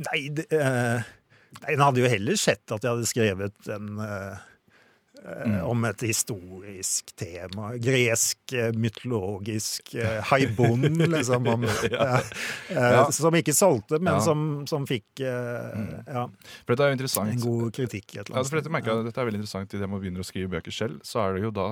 [0.09, 1.05] Nei, det, eh,
[1.69, 4.43] hun hadde jo heller sett at jeg hadde skrevet en eh,
[5.25, 5.55] Mm.
[5.64, 7.70] om et historisk tema.
[7.81, 10.83] Gresk, eh, mytologisk eh, haibon,
[11.14, 11.47] liksom.
[11.49, 12.20] Om, ja.
[12.68, 13.07] Ja.
[13.11, 14.20] Som ikke solgte, men Ja.
[14.20, 15.81] som, som fikk eh,
[16.12, 16.27] ja,
[16.66, 17.33] For dette er jo interessant.
[17.33, 18.05] en god kritikk.
[18.18, 20.27] Et eller annet for dette merker jeg, dette er veldig interessant i det med å
[20.29, 21.01] skrive bøker selv.
[21.09, 21.66] Så er det jo da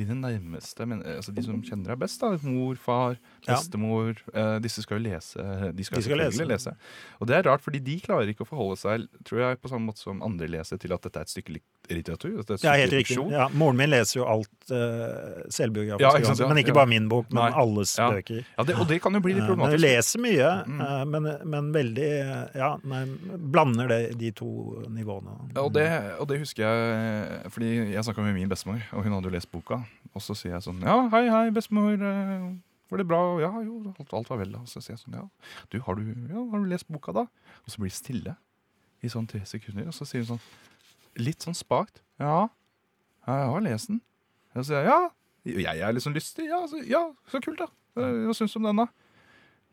[0.00, 4.16] dine nærmeste, men, altså de som kjenner deg best, da, mor, far, bestemor,
[4.64, 5.44] disse skal jo lese.
[5.76, 6.48] De skal, De skal lese.
[6.48, 6.72] lese.
[7.20, 9.90] Og det er rart, fordi de klarer ikke å forholde seg, tror jeg, på samme
[9.92, 11.66] måte som andre leser, til at dette er et stykke lik-
[11.96, 12.42] litteratur.
[12.44, 13.16] Det er Ja, helt riktig.
[13.32, 16.86] Ja, moren min leser jo alt uh, selvbiografisk, Ja, ikke sant, ja, men ikke bare
[16.90, 17.52] min bok, men Nei.
[17.62, 18.10] alles Ja.
[18.10, 18.44] bøker.
[18.58, 19.56] Ja, det, og det kan jo bli litt problematisk.
[19.58, 19.84] Men hun problematisk.
[19.84, 20.80] leser mye, Mm.
[20.80, 23.04] uh, men, men veldig eh, Ja, nei,
[23.38, 25.34] blander det, de to nivåene.
[25.54, 25.88] Ja, og, det,
[26.20, 29.50] og det husker jeg Fordi jeg snakka med min bestemor, og hun hadde jo lest
[29.50, 29.82] boka.
[30.14, 31.94] Og så sier jeg sånn Ja, hei, hei, bestemor.
[31.94, 32.48] eh,
[32.90, 33.18] Var det bra?
[33.40, 34.54] Ja, jo, alt, alt var vel.
[34.56, 35.26] Og så sier jeg sånn Ja,
[35.70, 37.26] du, har du, ja, har du lest boka, da?
[37.66, 38.36] Og så blir det stille
[39.04, 40.40] i sånn tre sekunder, og så sier hun sånn
[41.18, 42.02] Litt sånn spakt.
[42.22, 42.48] Ja,
[43.28, 44.00] jeg har lest den.
[44.54, 45.00] Og så sier jeg ja.
[45.48, 46.48] Jeg er liksom lystig.
[46.50, 47.68] Ja, så, ja, så kult, da.
[47.98, 48.88] Hva syns du om den, da?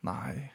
[0.05, 0.51] Nei.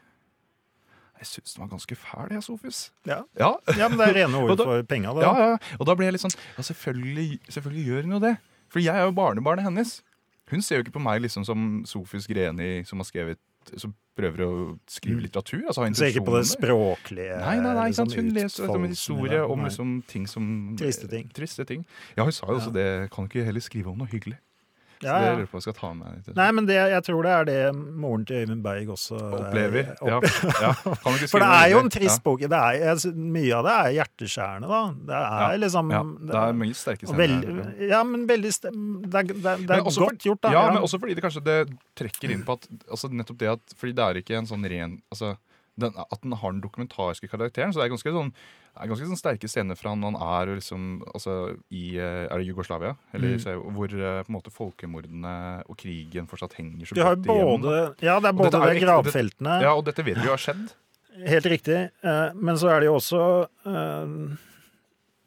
[1.20, 2.78] Jeg syns den var ganske fæl, jeg, Sofus.
[3.08, 3.18] Ja.
[3.36, 5.26] Ja, ja, men det er rene ord for penga, det.
[5.26, 8.32] ja, ja, og da ble jeg litt sånn Ja, selvfølgelig, selvfølgelig gjør hun jo det.
[8.72, 9.98] For jeg er jo barnebarnet hennes.
[10.50, 13.38] Hun ser jo ikke på meg liksom som Sofus Greni som har skrevet
[13.78, 14.50] Som prøver å
[14.90, 15.62] skrive litteratur.
[15.64, 18.94] Altså, har Så ikke på det språklige Nei, nei, nei, liksom, Hun leser utfoldelsen i
[18.94, 20.46] historie om liksom, ting som
[20.80, 21.30] Triste ting.
[21.34, 21.84] Triste ting.
[22.16, 22.86] Ja, hun sa jo også det.
[23.14, 24.38] Kan ikke heller skrive om noe hyggelig?
[25.00, 26.26] Så Ja, det lurer på om jeg skal ta med.
[26.36, 29.86] Nei, men det, jeg tror det er det moren til Øyvind Berg også er- Opplever.
[30.04, 30.72] Ja, opp- ja.
[31.32, 32.42] For det er jo en trist bok.
[32.44, 34.82] Er, mye av det er hjerteskjærende, da.
[35.08, 37.16] Det er Ja, liksom Ja, det er mye sterke scener.
[37.16, 37.88] veld.
[37.88, 40.52] Ja, men veldig Det er, det er, det er godt gjort, da.
[40.52, 41.58] Ja, men også fordi det kanskje det
[41.96, 45.00] trekker inn på at altså nettopp det at Fordi det er ikke en sånn ren
[45.10, 45.36] altså,
[45.78, 47.72] den, At den har den dokumentariske karakteren.
[47.72, 48.32] Så det er ganske sånn
[48.70, 52.38] det er ganske sånn sterke scener fra når han er liksom, altså, i eh, er
[52.38, 53.40] det Jugoslavia, eller, Mm.
[53.42, 57.60] så, hvor eh, måte folkemordene og krigen fortsatt henger så godt igjen.
[57.60, 60.30] både Ja, det er både er det ekte- gravfeltene Ja, og dette vet vi jo
[60.30, 60.70] har skjedd.
[61.26, 61.90] Helt riktig.
[62.02, 63.24] Eh, Men så er det jo også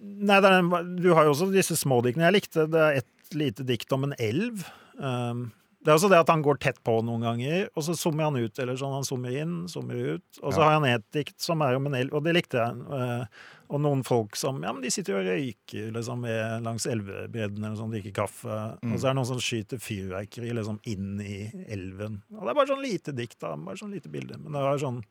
[0.04, 2.26] Nei, det er du har jo også disse smådiktene.
[2.28, 4.64] Jeg likte det er et lite dikt om en elv.
[5.00, 5.44] Eh,
[5.84, 8.38] Det er også det at han går tett på noen ganger, og så zoomer han
[8.40, 8.60] ut.
[8.60, 10.40] eller sånn, Han zoomer inn, zoomer ut.
[10.42, 10.64] Og så Ja.
[10.70, 12.78] har han et dikt som er om en elv, og det likte jeg.
[12.94, 13.26] Eh,
[13.74, 16.22] Og noen folk som ja, men de sitter jo og røyker liksom,
[16.62, 18.78] langs elvebredden eller sånn, drikker kaffe.
[18.84, 18.94] Mm.
[18.94, 22.22] Og så er det noen som skyter fyrverkeri liksom, inn i elven.
[22.36, 23.56] Og det er bare sånn lite dikt, da.
[23.56, 24.38] Bare sånn lite bilde.
[24.38, 25.04] Men det er sånn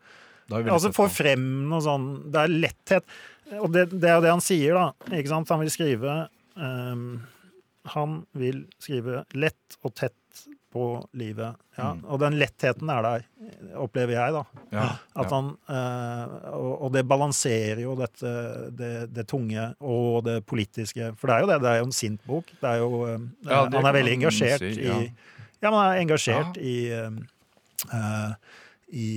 [0.53, 3.05] Altså få frem noe sånn Det er letthet.
[3.59, 4.93] Og det, det er jo det han sier, da.
[5.17, 5.49] Ikke sant?
[5.49, 7.23] Han vil skrive um,
[7.97, 10.15] Han vil skrive lett og tett
[10.73, 10.87] på
[11.21, 11.59] livet.
[11.77, 11.91] Ja.
[11.93, 12.01] Mm.
[12.09, 13.27] Og den lettheten er der,
[13.81, 14.63] opplever jeg, da.
[14.73, 15.37] Ja, At ja.
[15.37, 18.33] han, eh, og, og det balanserer jo dette,
[18.79, 21.13] det, det tunge og det politiske.
[21.21, 22.51] For det er jo det, det er jo en sint bok.
[22.61, 24.99] Det er jo, eh, han er veldig engasjert si, i ja.
[25.63, 27.11] Han er engasjert i, eh,
[27.95, 28.55] eh,
[28.93, 29.09] i,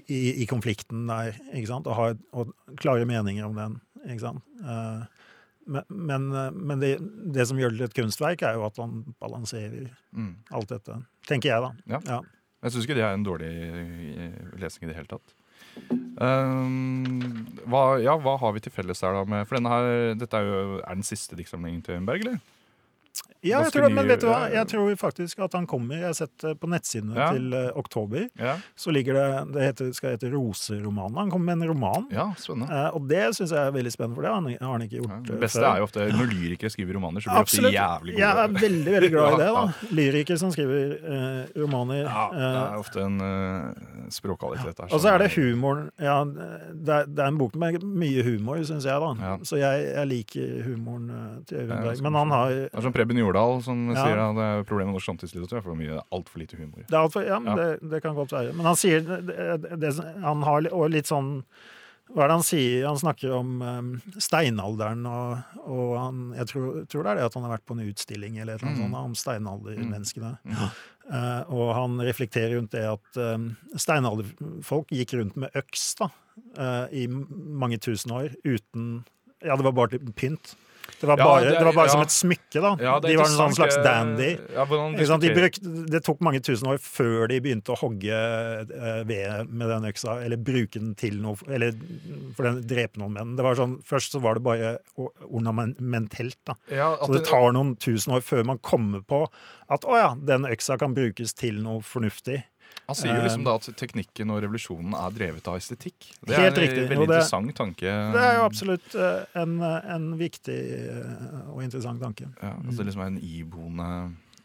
[0.00, 1.90] i, i, konflikten der, ikke sant?
[1.90, 4.46] Og har og klare meninger om den, ikke sant?
[4.64, 5.19] Eh,
[5.88, 6.92] men men, det,
[7.34, 10.32] det som gjør det til et kunstverk, er jo at han balanserer Mm.
[10.58, 10.96] alt dette.
[11.28, 11.70] Tenker jeg, da.
[11.96, 12.00] Ja.
[12.06, 12.20] Ja.
[12.64, 15.36] Jeg syns ikke det er en dårlig eh, lesning i det hele tatt.
[16.20, 19.22] Um, hva, ja, hva har vi til felles her, da?
[19.28, 22.40] Med, for denne her, dette er jo Er den siste diktsamlingen til Øyenberg, eller?
[23.40, 24.34] Ja, jeg tror, det, men vet du hva?
[24.42, 24.54] ja, ja.
[24.60, 25.96] Jeg tror faktisk at han kommer.
[25.96, 27.28] Jeg har sett eh, på nettsidene Ja.
[27.32, 31.16] til uh, oktober, Ja, så ligger det Det heter, skal hete Roseromanen.
[31.16, 32.04] Han kommer med en roman.
[32.12, 32.68] ja spennende.
[32.68, 34.98] Uh, og det syns jeg er veldig spennende, for det har han, har han ikke
[34.98, 35.68] Ja, gjort det eh, beste før.
[35.70, 38.20] er jo ofte når lyrikere skriver romaner, så blir de ofte jævlig gode.
[38.20, 39.48] Jeg er veldig veldig glad i det.
[39.56, 42.02] Da Lyrikere som skriver uh, romaner.
[42.04, 43.18] Ja, det er ofte en
[44.10, 44.92] språkkvalitet der.
[44.92, 45.88] og så er det humoren.
[46.00, 49.00] Ja, det, er, det er en bok med mye humor, syns jeg.
[49.00, 49.32] da Ja.
[49.46, 51.08] Så jeg, jeg liker humoren
[51.48, 52.02] til Øyvind Berg.
[52.04, 52.54] Men han har
[53.10, 54.04] Preben Jordal som Ja.
[54.06, 56.84] sier at det er problemet med norsk samtidslitteratur er for mye altfor lite humor.
[56.86, 57.54] Det er alt for, ja, Ja.
[57.58, 58.54] Det, det kan godt være.
[58.54, 59.92] Men han sier det, det, det,
[60.22, 61.42] Han har li- litt sånn
[62.10, 62.86] Hva er det han sier?
[62.88, 67.34] Han snakker om um, steinalderen, og, og han, jeg tror, tror det er det at
[67.38, 68.90] han har vært på en utstilling eller et eller annet Mm.
[68.90, 70.32] sånt, om steinaldermenneskene.
[70.42, 70.64] Mm.
[71.10, 76.08] Uh, og han reflekterer rundt det at um, steinalderfolk gikk rundt med øks da,
[76.58, 79.04] uh, i mange tusen år uten
[79.42, 80.54] Ja, det var bare til pynt.
[81.00, 81.92] Det var Ja, bare, det er- det var bare ja.
[81.92, 82.70] som et smykke, da.
[82.82, 84.30] Ja, de var en sånn slags eh, dandy.
[84.54, 84.64] Ja?
[85.20, 89.68] De brukte, det tok mange tusen år før de begynte å hogge eh, ved med
[89.68, 91.72] den øksa, eller bruke den til noe, eller
[92.36, 93.36] for den drepe noen med den.
[93.36, 94.78] Det var sånn, først så var det bare
[95.30, 96.36] ornamentelt.
[96.46, 96.54] da.
[96.70, 99.26] ja, Så det tar noen tusen år før man kommer på
[99.70, 102.42] at å ja, den øksa kan brukes til noe fornuftig.
[102.90, 106.08] Han sier jo liksom da at teknikken og revolusjonen er drevet av estetikk.
[106.26, 107.92] Det Helt er riktig, en veldig det- interessant tanke.
[108.16, 112.26] Det er jo absolutt eh, en, en viktig eh, og interessant tanke.
[112.42, 113.90] Ja, altså det liksom er en iboende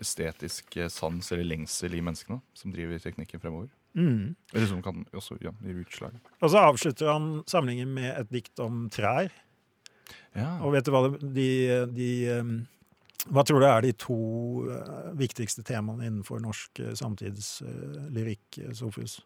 [0.03, 3.71] estetisk eh, sans eller lengsel i menneskene som driver teknikken fremover.
[3.95, 4.35] Mm.
[4.53, 6.17] Eller som kan også ja, gi utslag.
[6.43, 9.31] Og så avslutter han samlingen med et dikt om trær.
[10.35, 10.57] Ja.
[10.61, 11.49] Og vet du hva de,
[11.95, 12.09] de
[12.43, 12.55] um,
[13.33, 14.15] Hva tror du er de to
[14.69, 19.19] uh, viktigste temaene innenfor norsk uh, samtidslyrikk, uh, Sofus?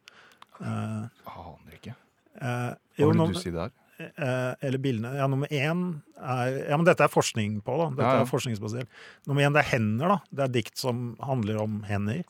[0.60, 1.96] Jeg Aner ikke.
[2.40, 3.76] Hva vil du si der?
[4.00, 5.10] eller bildene.
[5.20, 5.80] Ja, nummer én
[6.16, 7.88] er Ja, men dette er forskning på, da.
[7.98, 8.24] Dette Ja, ja.
[8.24, 8.88] er forskningsbasert.
[9.28, 10.18] Nummer én det er hender, da.
[10.32, 12.22] Det er dikt som handler om hender.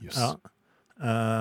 [0.00, 0.16] Yes.
[0.16, 0.30] Ja.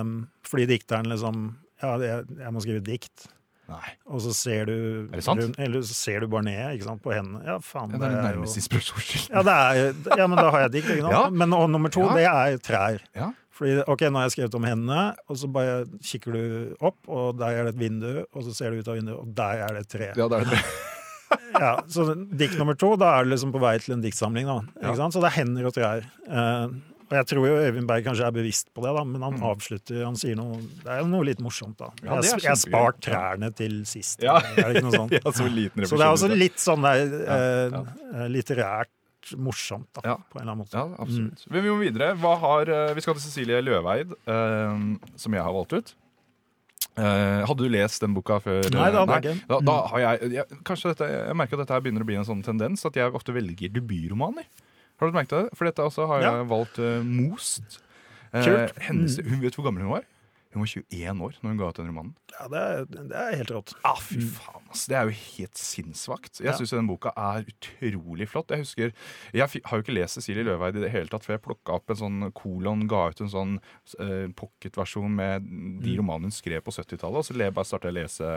[0.01, 1.45] Um, fordi dikteren liksom
[1.83, 3.27] Ja, jeg, jeg må skrive dikt.
[3.69, 3.93] Nei.
[4.11, 4.73] Og så ser du
[5.11, 5.39] Er det sant?
[5.39, 7.43] rundt- Eller så ser du bare ned ikke sant, på hendene.
[7.45, 7.91] Ja, faen.
[7.91, 9.29] Ja, det er det jo- nærmeste inspirasjonskilden.
[9.33, 10.89] Ja, det er, ja, men da har jeg dikt.
[10.97, 11.13] Ikke sant?
[11.17, 11.29] Ja.
[11.29, 12.13] Men og nummer to, Ja.
[12.13, 12.99] det er trær.
[13.15, 13.31] Ja.
[13.53, 17.37] Fordi, ok, Nå har jeg skrevet om hendene, og så bare kikker du opp, og
[17.37, 19.67] der er det et vindu, og så ser du ut av vinduet, og der er
[19.77, 20.07] det et tre.
[20.17, 20.63] ja, det er det.
[21.53, 24.45] Ja, så dikt nummer to, da er du liksom på vei til en diktsamling.
[24.45, 24.95] da, Ja.
[24.95, 25.13] sant?
[25.13, 26.03] Så det er hender og trær.
[26.29, 26.67] Eh,
[27.13, 29.99] og jeg tror jo Øyvind Berg kanskje er bevisst på det, da, men han avslutter,
[30.01, 31.91] han sier noe Det er jo noe litt morsomt, da.
[31.99, 32.07] Mm.
[32.07, 34.23] Ja, er jeg jeg spart trærne til sist.
[34.25, 34.39] Ja.
[34.57, 35.15] Er det ikke noe sånt?
[35.39, 38.91] så liten Så det er også litt sånn der eh, eh, litterært
[39.39, 40.15] morsomt, da, Ja.
[40.17, 40.75] på en eller annen måte.
[40.75, 41.45] Ja, absolutt.
[41.53, 42.09] Men vi må videre.
[42.17, 44.81] Har, eh, vi skal til Cecilie Løveid, eh,
[45.15, 45.93] som jeg har valgt ut.
[46.93, 48.67] Eh, hadde du lest den boka før?
[48.69, 49.47] Nei, det hadde jeg ikke.
[49.49, 52.27] Da, da har jeg, jeg, kanskje dette, jeg merker at dette begynner å bli en
[52.27, 54.45] sånn tendens at jeg ofte velger debutromaner.
[55.03, 55.57] Har du merket det?
[55.59, 57.79] For dette også har jeg valgt uh, Most.
[58.33, 60.05] Eh, hennes, hun vet hvor gammel hun var?
[60.53, 62.13] Hun var 21 år når hun ga ut den romanen.
[62.33, 63.73] Ja, det er, det er helt rått.
[63.85, 64.85] Ah, fy faen, ass.
[64.89, 66.39] Det er jo helt sinnssvakt.
[66.39, 66.53] Jeg Ja.
[66.57, 68.53] syns den boka er utrolig flott.
[68.53, 68.93] Jeg husker,
[69.33, 71.89] jeg har jo ikke lest Cecilie Løveid i det hele tatt, for jeg plukka opp
[71.89, 73.55] en sånn kolon, ga ut en sånn
[73.99, 75.49] uh, pocketversjon med
[75.83, 78.33] de romanene hun skrev på 70-tallet, og så starta jeg å lese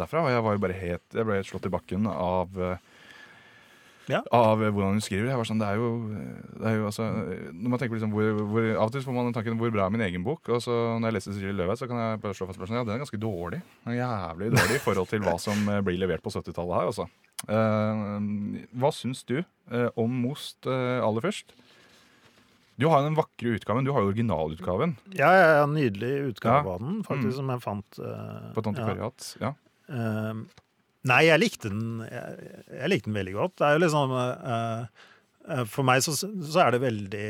[0.00, 0.24] derfra.
[0.24, 2.76] Og jeg var jo bare helt, jeg ble helt slått i bakken av eh,
[4.10, 4.20] Ja.
[4.34, 5.28] Av hvordan hun skriver.
[5.30, 5.90] Jeg var sånn, det er jo,
[6.60, 7.06] det er jo altså,
[7.54, 9.86] når man tenker på liksom hvor, hvor, Av og til får man tanken hvor bra
[9.86, 10.48] er min egen bok.
[10.50, 12.88] Og så når jeg leser Cecilie Løveid, så kan jeg bare slå fast spørsmålet, ja,
[12.90, 13.62] den er ganske dårlig.
[13.86, 16.90] Den er jævlig dårlig i forhold til hva som eh, blir levert på 70-tallet her.
[16.92, 17.08] Altså.
[17.48, 21.54] Uh, hva syns du uh, om Most uh, aller først?
[22.80, 23.84] Du har jo den vakre utgaven.
[23.84, 26.74] Du har jo originalutgaven Ja, ja, ja, nydelig utgave Ja.
[26.74, 27.36] av den, faktisk, Mm.
[27.36, 27.98] som jeg fant.
[28.00, 29.26] eh, på et antikvariat.
[29.42, 29.50] Ja.
[31.08, 33.54] Nei, jeg likte den jeg, jeg likte den veldig godt.
[33.60, 37.28] Det er jo liksom uh, For meg så, så er det veldig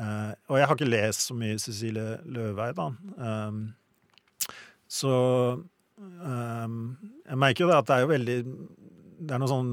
[0.00, 2.88] uh, Og jeg har ikke lest så mye Cecilie Løveid, da.
[3.22, 3.60] Um,
[4.90, 5.12] så
[5.98, 6.80] um,
[7.26, 9.72] jeg merker jo det at det er jo veldig Det er noe sånn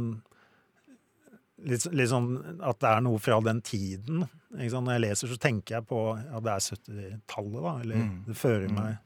[1.64, 4.26] Litt, litt sånn at det er noe fra den tiden.
[4.52, 7.72] Når jeg leser, så tenker jeg på ja, det er 70-tallet, da.
[7.86, 8.18] Eller Mm.
[8.28, 8.98] det fører meg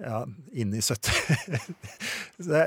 [0.00, 0.22] ja,
[0.56, 1.12] inn i 70
[2.42, 2.60] så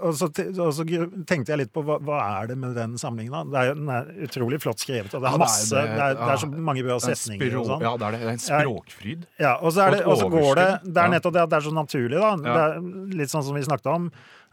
[0.00, 0.84] og, så,
[1.28, 3.42] tenkte jeg litt på hva, hva er det med den samlingen, da?
[3.44, 5.84] Det er den er utrolig flott skrevet, og det er masse det.
[6.00, 7.84] Er, det er så mange bra er setninger og sånn.
[7.84, 8.22] Ja, det er det.
[8.22, 9.28] Det er en språkfryd.
[9.42, 9.90] Ja, og så,
[10.32, 10.68] går det.
[10.88, 12.32] Det er nettopp det at det er så naturlig, da.
[12.40, 14.10] Det er litt sånn som vi snakket om.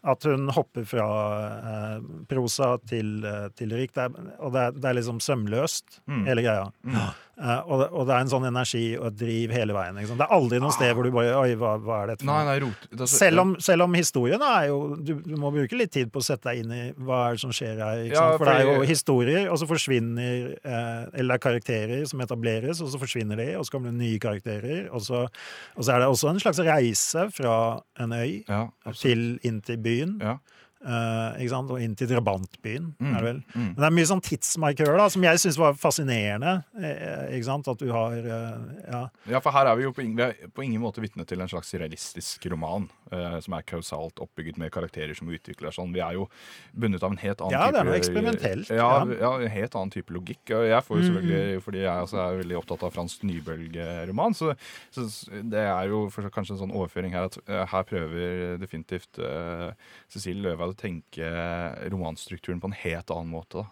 [0.07, 1.07] At hun hopper fra
[1.57, 2.01] eh,
[2.31, 3.93] prosa til, eh, til lyrikk.
[3.97, 6.25] Det er, og det er, det er liksom sømløst, Mm.
[6.25, 6.67] hele greia.
[7.37, 9.93] Eh, og, det, og det er en sånn energi og et driv hele veien.
[9.99, 10.17] Liksom.
[10.17, 12.23] Det er aldri noe sted hvor du bare Oi, hva, hva er dette?
[12.25, 15.77] for noe?» det så- Selv om, selv om historien er jo du, du må bruke
[15.77, 18.01] litt tid på å sette deg inn i hva er det som skjer her.
[18.07, 21.43] Ikke Ja, for, For det er jo historier, og så forsvinner eh, Eller det er
[21.45, 24.89] karakterer som etableres, og så forsvinner de, og så kommer det nye karakterer.
[24.91, 25.27] Og så,
[25.77, 27.53] og så er det også en slags reise fra
[27.99, 28.63] en øy Ja,
[28.97, 30.19] til inn til byen.
[30.21, 30.39] Ja.
[30.85, 31.53] Eh?
[31.57, 33.39] Og inn til drabantbyen, Mm, er det vel.
[33.55, 33.73] mm.
[33.73, 36.63] Men det er mye sånn tidsmarkører da, som jeg syns var fascinerende.
[36.77, 37.67] Eh, ikke sant?
[37.67, 39.01] At du har eh, ja.
[39.27, 41.47] Ja, for her er vi jo på, ingen, vi på ingen måte vitne til en
[41.49, 45.93] slags realistisk roman eh, som er kausalt oppbygget med karakterer som utvikler seg sånn.
[45.93, 46.27] Vi er jo
[46.73, 49.19] bundet av en helt annen Ja, type det er noe eksperimentelt, Ja, ja.
[49.21, 50.43] ja, en helt annen type logikk.
[50.55, 51.07] Og jeg får jo Mm.
[51.07, 54.53] selvfølgelig, fordi jeg også er veldig opptatt av fransk nybølgeroman, så,
[54.91, 55.05] så
[55.43, 59.71] det er jo kanskje en sånn overføring her at her prøver definitivt uh,
[60.09, 61.31] Cecilie Løvaud å tenke
[61.91, 63.63] romanstrukturen på en helt annen måte.
[63.63, 63.65] da.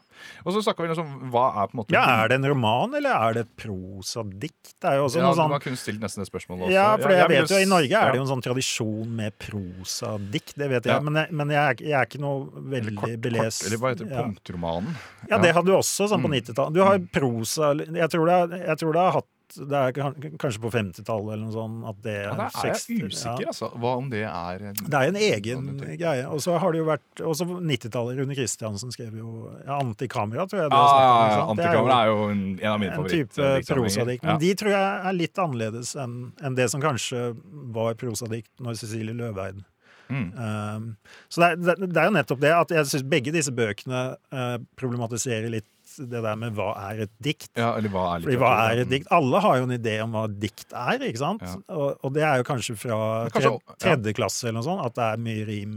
[0.48, 2.48] Og så snakka vi litt om hva er på en måte ja, er det en
[2.48, 4.72] roman, eller er det et prosadikt?
[4.80, 6.74] Det er jo også Ja, noe sånn Man kunne stilt nesten det spørsmålet også.
[6.76, 9.36] Ja, for jeg, jeg, vet jo I Norge er det jo en sånn tradisjon med
[9.44, 10.94] prosadikt, det vet jeg.
[10.96, 11.02] Ja.
[11.04, 13.62] Men, jeg, men jeg, er, jeg er ikke noe veldig kort, belest.
[13.62, 14.16] kort, eller hva heter det?
[14.16, 14.24] ja.
[14.26, 14.96] Punktromanen.
[15.30, 16.40] ja, det hadde du også sånn på Mm.
[16.40, 16.74] 90-tallet.
[16.74, 19.94] Du har prosa jeg tror, det, jeg tror det har hatt Det er
[20.42, 23.52] kanskje på 50-tallet eller noe sånt at det Ja, der er jeg 60 usikker, ja.
[23.52, 23.70] altså.
[23.82, 26.24] Hva om det er Det er en egen greie.
[26.30, 28.20] Og så har det jo vært Også 90-tallet.
[28.20, 32.12] Rune Kristiansen skrev jo ja, Antikamera, tror jeg Det, har ja, ja, er Antikamera er
[32.12, 34.26] jo en, en av mine en type prosadikt.
[34.26, 37.32] Men de tror jeg er litt annerledes enn en det som kanskje
[37.76, 39.64] var prosadikt når Cecilie Løveid
[40.10, 40.38] Mm.
[40.38, 40.98] um,
[41.30, 44.02] Så det er, det er jo nettopp det at jeg syns begge disse bøkene
[44.34, 45.66] uh, problematiserer litt
[45.98, 47.50] det der med hva er et dikt.
[47.58, 49.08] Ja, eller hva er Fordi hva er et dikt?
[49.16, 51.44] Alle har jo en idé om hva dikt er, ikke sant?
[51.46, 51.56] Ja.
[51.76, 53.00] Og, og det er jo kanskje fra
[53.34, 55.76] kanskje- tredje, tredje klasse eller noe sånt, at det er mye rim.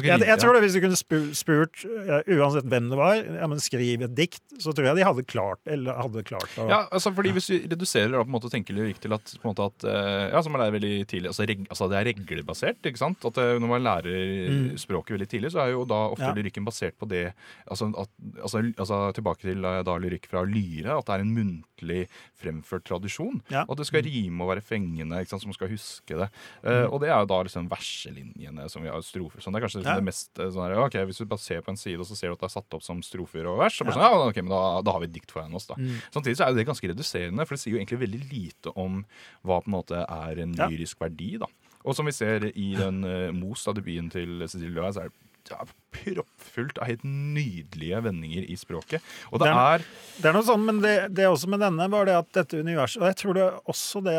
[0.00, 3.14] Jeg, Jeg, jeg tror det Hvis du kunne spu- spurt ja, uansett hvem det var,
[3.20, 6.68] ja, men skriv et dikt, så tror jeg de hadde klart eller hadde klart å
[6.70, 9.44] Ja, altså fordi Hvis du reduserer da på en måte tenker lyrikk til at, på
[9.46, 12.80] en måte at eh, ja, som er veldig tidlig, altså, reg, altså det er reglebasert.
[12.88, 13.24] ikke sant?
[13.28, 16.28] At eh, Når man lærer språket veldig tidlig, så er jo da ofte Mm.
[16.28, 16.34] Ja.
[16.38, 17.32] lyrikken basert på det
[17.66, 18.08] altså, at,
[18.42, 22.04] altså, altså Tilbake til eh, da lyrikk fra lyre, at det er en muntlig
[22.38, 23.40] fremført tradisjon.
[23.50, 23.64] Ja.
[23.68, 26.28] At det skal rime og være fengende, ikke sant, så man skal huske det.
[26.62, 29.42] Eh, Og det er jo da liksom verselinjene som vi har strofer.
[29.42, 29.94] Sånn, det er kanskje Ja.
[29.96, 32.16] det mest eh, sånn her, ok, Hvis du bare ser på en side og så
[32.16, 34.28] ser du at det er satt opp som strofer og vers, så bare sånn, ja,
[34.28, 35.66] ok, men da, da har vi et dikt foran oss.
[35.66, 35.74] da.
[35.74, 35.96] Mm.
[36.12, 39.04] Samtidig så er jo det ganske reduserende, for det sier jo egentlig veldig lite om
[39.44, 40.68] hva på en måte er en Ja.
[40.68, 41.38] lyrisk verdi.
[41.38, 41.46] da.
[41.84, 45.08] Og som vi ser i den uh, Mos, da debuten til Cecilie Løvaas, så er
[45.10, 45.18] det
[45.50, 49.02] ja, proppfullt av helt nydelige vendinger i språket.
[49.32, 49.84] Og det Det er- er
[50.22, 53.02] Det er noe sånn, men det, det også med denne var det at dette universet
[53.02, 54.14] Og jeg tror det også det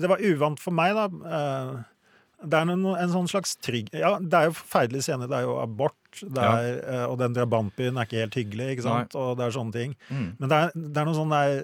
[0.00, 1.84] Det var uvant for meg, da.
[2.38, 5.30] Eh, Det er noen, en sånn slags trygg Ja, det er jo forferdelige scener.
[5.30, 7.04] Det er jo abort, det er, ja.
[7.10, 9.18] og den drabantbyen er ikke helt hyggelig, ikke sant?
[9.18, 9.96] Og det er sånne ting.
[10.08, 10.28] Mm.
[10.38, 11.58] Men det er, det er noe sånn der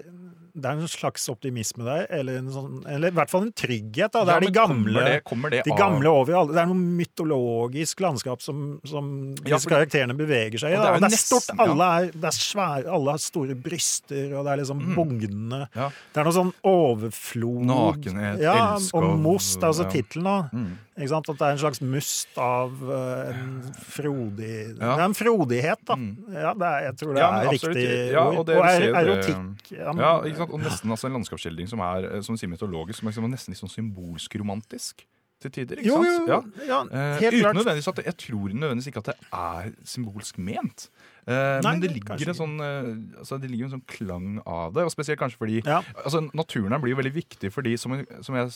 [0.55, 4.11] det er en slags optimisme der, eller, en sånn, eller i hvert fall en trygghet.
[4.13, 4.21] Da.
[4.23, 6.53] Det Ja, er de gamle, kommer det, kommer det de av- gamle over alle.
[6.55, 10.77] Det er noe mytologisk landskap som, som Ja, disse for- karakterene beveger seg i.
[10.79, 11.49] Det er det er stort.
[11.59, 15.67] Alle, er, det er svære, alle har store bryster, og det er liksom bugnende.
[15.75, 15.89] Ja.
[16.13, 19.91] Det er noe sånn overflod Nakenhet, ja, elskov, Og most, altså ja.
[19.91, 20.49] tittelen, da.
[20.53, 20.77] Mm.
[20.95, 21.27] Ikke sant?
[21.29, 24.51] At det er en slags must av eh, en frodig.
[24.77, 25.97] Det er en frodighet, da.
[25.99, 26.13] Mm.
[26.31, 27.75] Ja, det er, jeg tror det Ja, er absolutt.
[27.75, 29.71] riktig Ja, og Og, det- er, det- erotikk.
[29.75, 30.51] Ja, men- Ja, ikke sant?
[30.55, 33.49] Og nesten altså, en landskapsskildring som er eh, som sier mytologisk, som er liksom nesten
[33.51, 35.03] litt sånn symbolsk romantisk
[35.41, 35.75] til tider.
[35.83, 36.27] ikke Jo, sant?
[36.27, 36.41] jo, Ja.
[36.65, 37.55] ja, helt helt uten klart.
[37.59, 40.89] nødvendigvis at det, Jeg tror nødvendigvis ikke at det er symbolsk ment.
[41.27, 44.73] Uh, Nei, men det ligger, en sånn, uh, altså, det ligger en sånn klang av
[44.73, 44.83] det.
[44.85, 45.81] Og spesielt kanskje fordi Ja.
[46.05, 47.91] altså, Naturen blir jo veldig viktig fordi, som,
[48.21, 48.47] som jeg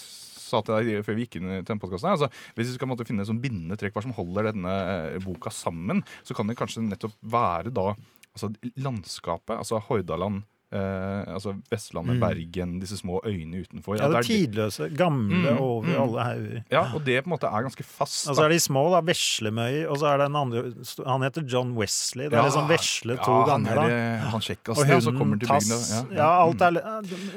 [0.49, 3.07] sa til deg før vi gikk inn i den podkasten altså, Hvis vi skal måtte
[3.07, 6.85] finne sånn bindende trekk hva som holder denne eh, boka sammen, så kan det kanskje
[6.85, 9.55] nettopp være da altså, landskapet.
[9.57, 13.97] Altså Hordaland, eh, altså Vestlandet, Bergen, disse små øyene utenfor.
[13.97, 16.01] Ja, det det tidløse, gamle Mm, over mm.
[16.01, 16.63] alle hauger.
[16.71, 18.27] ja, og det på en måte er ganske fast.
[18.29, 18.45] Og så da.
[18.47, 19.01] er de små, da.
[19.01, 19.85] Veslemøy.
[19.89, 20.63] Og så er det en andre
[21.07, 22.25] Han heter John Wesley.
[22.29, 23.87] Det er Ja, liksom vesle to ja, ganger, han da.
[23.89, 26.15] er, eh, Han Og ja, som hunden til bygda.
[26.15, 26.71] Ja, alt er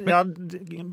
[0.07, 0.22] ja,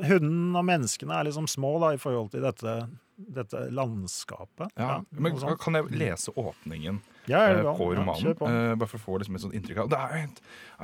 [0.10, 2.76] Hunden og menneskene er liksom små da, i forhold til dette,
[3.18, 4.72] dette landskapet.
[4.78, 5.38] Ja, men.
[5.60, 8.32] Kan jeg lese åpningen Ja, er eh, på romanen?
[8.34, 10.32] Eh, bare for å få liksom et sånt inntrykk av Det er en,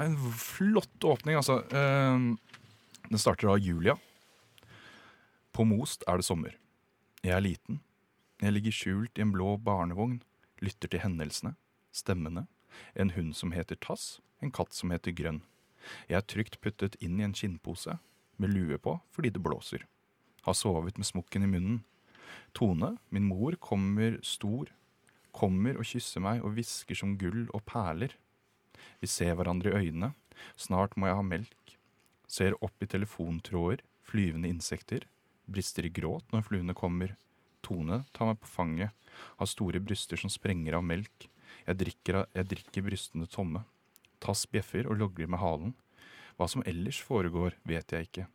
[0.05, 1.61] en flott åpning, altså.
[1.73, 2.27] Eh,
[3.09, 3.97] den starter av Julia.
[5.55, 6.57] På Most er det sommer.
[7.23, 7.81] Jeg er liten.
[8.43, 10.19] Jeg ligger skjult i en blå barnevogn,
[10.61, 11.55] lytter til hendelsene,
[11.95, 12.45] stemmene.
[12.93, 15.41] En hund som heter Tass, en katt som heter Grønn.
[16.09, 17.97] Jeg er trygt puttet inn i en skinnpose,
[18.35, 19.85] med lue på fordi det blåser.
[20.43, 21.83] Har sovet med smokken i munnen.
[22.53, 24.67] Tone, min mor, kommer stor,
[25.35, 28.15] kommer og kysser meg og hvisker som gull og perler.
[29.01, 30.13] Vi ser hverandre i øynene.
[30.59, 31.75] Snart må jeg ha melk.
[32.27, 35.05] Ser opp i telefontråder, flyvende insekter.
[35.45, 37.15] Brister i gråt når fluene kommer.
[37.65, 38.91] Tone tar meg på fanget,
[39.39, 41.29] har store bryster som sprenger av melk.
[41.65, 43.63] Jeg drikker, jeg drikker brystene tomme.
[44.21, 45.75] Tass bjeffer og logrer med halen.
[46.35, 48.27] Hva som ellers foregår, vet jeg ikke.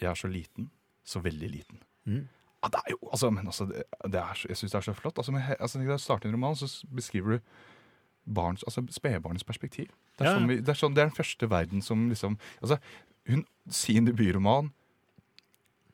[0.00, 0.70] Jeg er så liten,
[1.04, 1.82] så veldig liten.
[2.04, 2.26] Mm.
[2.60, 4.94] Ja, det er jo, altså, men altså, det, det er jeg syns det er så
[4.96, 5.18] flott.
[5.18, 7.38] Altså, med, altså, når du starter en roman, så beskriver du
[8.34, 9.88] barns, altså spedbarnets perspektiv.
[10.18, 12.36] Det er, Ja, sånn vi, det, er sånn, det er den første verden som liksom
[12.60, 12.76] altså,
[13.30, 14.72] hun, Sin debutroman,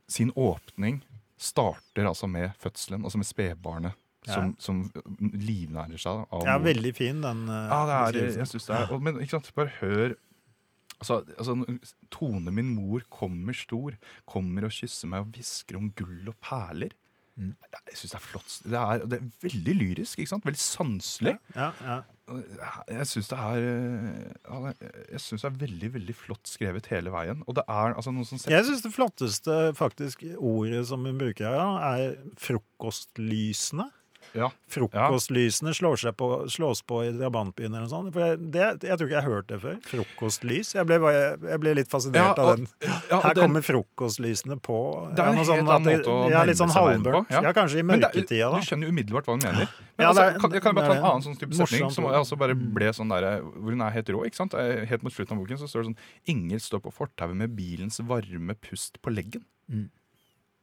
[0.09, 1.03] sin åpning,
[1.39, 4.03] starter altså med fødselen, altså med spedbarnet.
[4.27, 4.79] Som, som
[5.21, 8.91] livnærer seg av Ja, veldig fin, den eh, Ja, det er, jeg synes det er
[8.91, 10.17] og, Men ikke sant, bare hør
[11.01, 11.79] altså, altså,
[12.11, 13.97] Tone min mor kommer stor,
[14.29, 16.95] kommer og kysser meg og hvisker om gull og perler.
[17.37, 17.53] Mm.
[17.91, 18.53] Jeg syns det er flott.
[18.65, 20.47] Det er, det er veldig lyrisk, ikke sant?
[20.47, 21.35] veldig sanselig.
[21.57, 21.97] Ja, ja.
[22.91, 27.45] Jeg syns det er eh, Jeg synes det er veldig veldig flott skrevet hele veien.
[27.47, 31.47] Og det er altså noe som Jeg syns det flotteste faktisk ordet som hun bruker
[31.47, 33.91] her, er frokostlysene.
[34.37, 34.51] Ja.
[34.69, 38.13] Frokostlysene slår på, slås på i drabantbyen eller noe sånt.
[38.15, 39.77] For jeg, det, jeg tror ikke jeg har hørt det før.
[39.89, 40.75] Frokostlys.
[40.77, 42.69] Jeg ble, jeg ble litt fascinert Ja, av den.
[42.85, 44.79] ja, Her det- kommer frokostlysene på.
[45.17, 47.23] Det er en noe helt sånn annen måte å nærme sånn seg verden på.
[47.33, 47.53] Ja.
[47.57, 48.61] kanskje i mørketida, da.
[48.61, 49.69] Du skjønner umiddelbart hva hun mener.
[49.97, 52.21] Men Ja, altså, kan, jeg kan bare ta en annen sånn type setning som jeg
[52.21, 54.25] også bare ble sånn der, hvor hun er helt rå.
[54.29, 54.53] ikke sant?
[54.53, 57.99] Helt mot slutten av boken så står det sånn Inger står på fortauet med bilens
[58.05, 59.47] varme pust på leggen.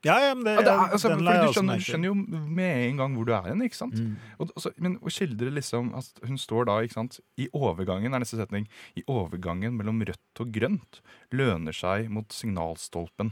[0.04, 3.14] Ja, ja, men det, Ja, det er, altså, den du, skjønner, jo med en gang
[3.16, 3.62] hvor du er hen.
[3.64, 3.96] ikke sant?
[3.96, 4.18] Mm.
[4.36, 8.24] Og, altså, men å skildre liksom at Hun står da ikke sant, i overgangen er
[8.24, 8.68] neste setning,
[9.00, 11.00] i overgangen mellom rødt og grønt
[11.32, 13.32] løner seg mot signalstolpen.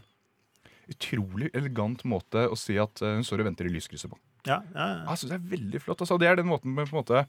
[0.92, 4.20] Utrolig elegant måte å si at eh, hun står og venter i lyskrysset på.
[4.48, 5.16] Ja, ja, ja.
[5.16, 6.02] Synes Det er veldig flott.
[6.02, 7.26] Altså, det er den måten med, på en måte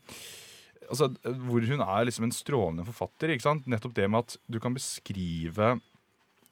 [0.88, 3.34] altså, Hvor hun er liksom en strålende forfatter.
[3.34, 3.66] ikke sant?
[3.70, 5.74] Nettopp det med at du kan beskrive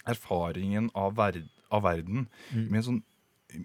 [0.08, 3.00] erfaringen av, verd, av verden med en sånn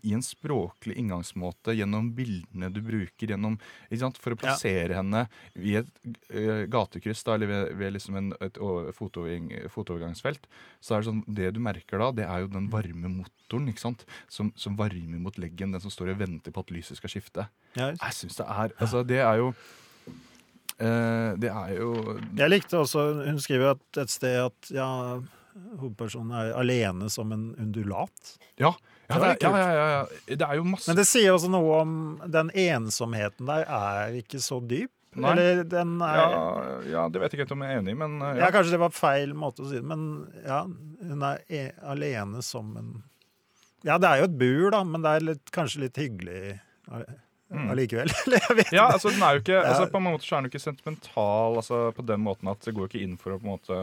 [0.04, 3.58] i en språklig inngangsmåte, gjennom bildene du bruker gjennom,
[4.00, 4.20] sant?
[4.22, 5.26] for å plassere henne
[5.56, 5.90] i et
[6.34, 8.60] uh, gatekryss da, eller ved, ved liksom en, et
[8.98, 10.50] fotovergangsfelt,
[10.80, 13.86] Så er det sånn, det du merker da, det er jo den varme motoren ikke
[13.86, 14.06] sant?
[14.32, 17.50] Som, som varmer mot leggen, den som står og venter på at lyset skal skifte.
[17.78, 19.50] Ja, Jeg synes det er Altså, det er jo
[20.80, 21.90] uh, Det er jo
[22.38, 24.88] Jeg likte også Hun skriver at et sted at ja,
[25.80, 28.36] hovedpersonen er alene som en undulat.
[28.62, 28.74] Ja.
[29.08, 31.76] Ja, Det er, ja, ja, ja, det er jo masse Men det sier også noe
[31.84, 31.92] om
[32.26, 34.90] den ensomheten der er ikke så dyp.
[35.16, 35.32] Nei.
[35.32, 36.30] Eller den er ja,
[36.92, 37.04] ja.
[37.08, 38.50] det vet jeg ikke om jeg er enig i, men eh, ja.
[38.52, 42.74] Kanskje det var feil måte å si det, men ja, hun er e alene som
[42.82, 42.90] en
[43.86, 46.58] Ja, det er jo et bur, da, men det er litt, kanskje litt hyggelig
[47.46, 47.70] Mm.
[47.70, 48.10] allikevel.
[48.74, 50.64] Ja, altså den er jo ikke altså, På en måte så er den jo ikke
[50.64, 53.78] sentimental altså, på den måten at det går ikke inn for å på en måte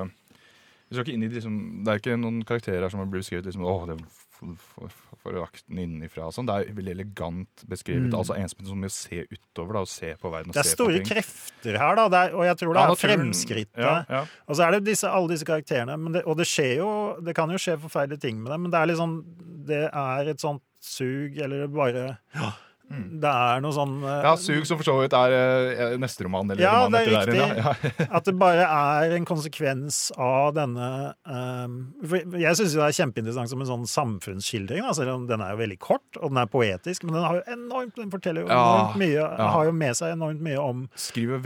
[0.92, 1.54] vi skal ikke inn i liksom,
[1.86, 3.96] Det er ikke noen karakterer som har blitt beskrevet liksom, Åh, det
[4.36, 6.48] for- for- for- forakten innenfra sånn.
[6.48, 8.08] Det er veldig elegant beskrevet.
[8.10, 8.16] Mm.
[8.18, 10.98] Altså ensomhet som med å se utover da, og se på verden Det er store
[11.06, 13.78] krefter her, da, det er, og jeg tror det Ja, er fremskrittet.
[13.78, 14.24] Ja, ja.
[14.48, 16.90] Og så er det disse, alle disse karakterene, men det, og det skjer jo
[17.22, 19.24] Det kan jo skje forferdelige ting med dem, men det er liksom
[19.64, 22.16] Det er et sånt sug, eller bare
[23.22, 26.50] Det er noe sånn uh, Ja, Sug, som for så vidt er uh, neste roman.
[26.52, 27.38] Eller Ja, roman det er riktig.
[27.38, 27.74] der ja.
[28.02, 28.06] Ja.
[28.18, 30.88] At det bare er en konsekvens av denne
[31.26, 31.76] um,
[32.38, 35.60] Jeg syns det er kjempeinteressant som en sånn samfunnsskildring, da, selv om den er jo
[35.62, 38.60] veldig kort, og den er poetisk, men den har jo enormt Den forteller jo Ja,
[38.62, 39.48] enormt mye ja.
[39.56, 40.84] Har jo med seg enormt mye om,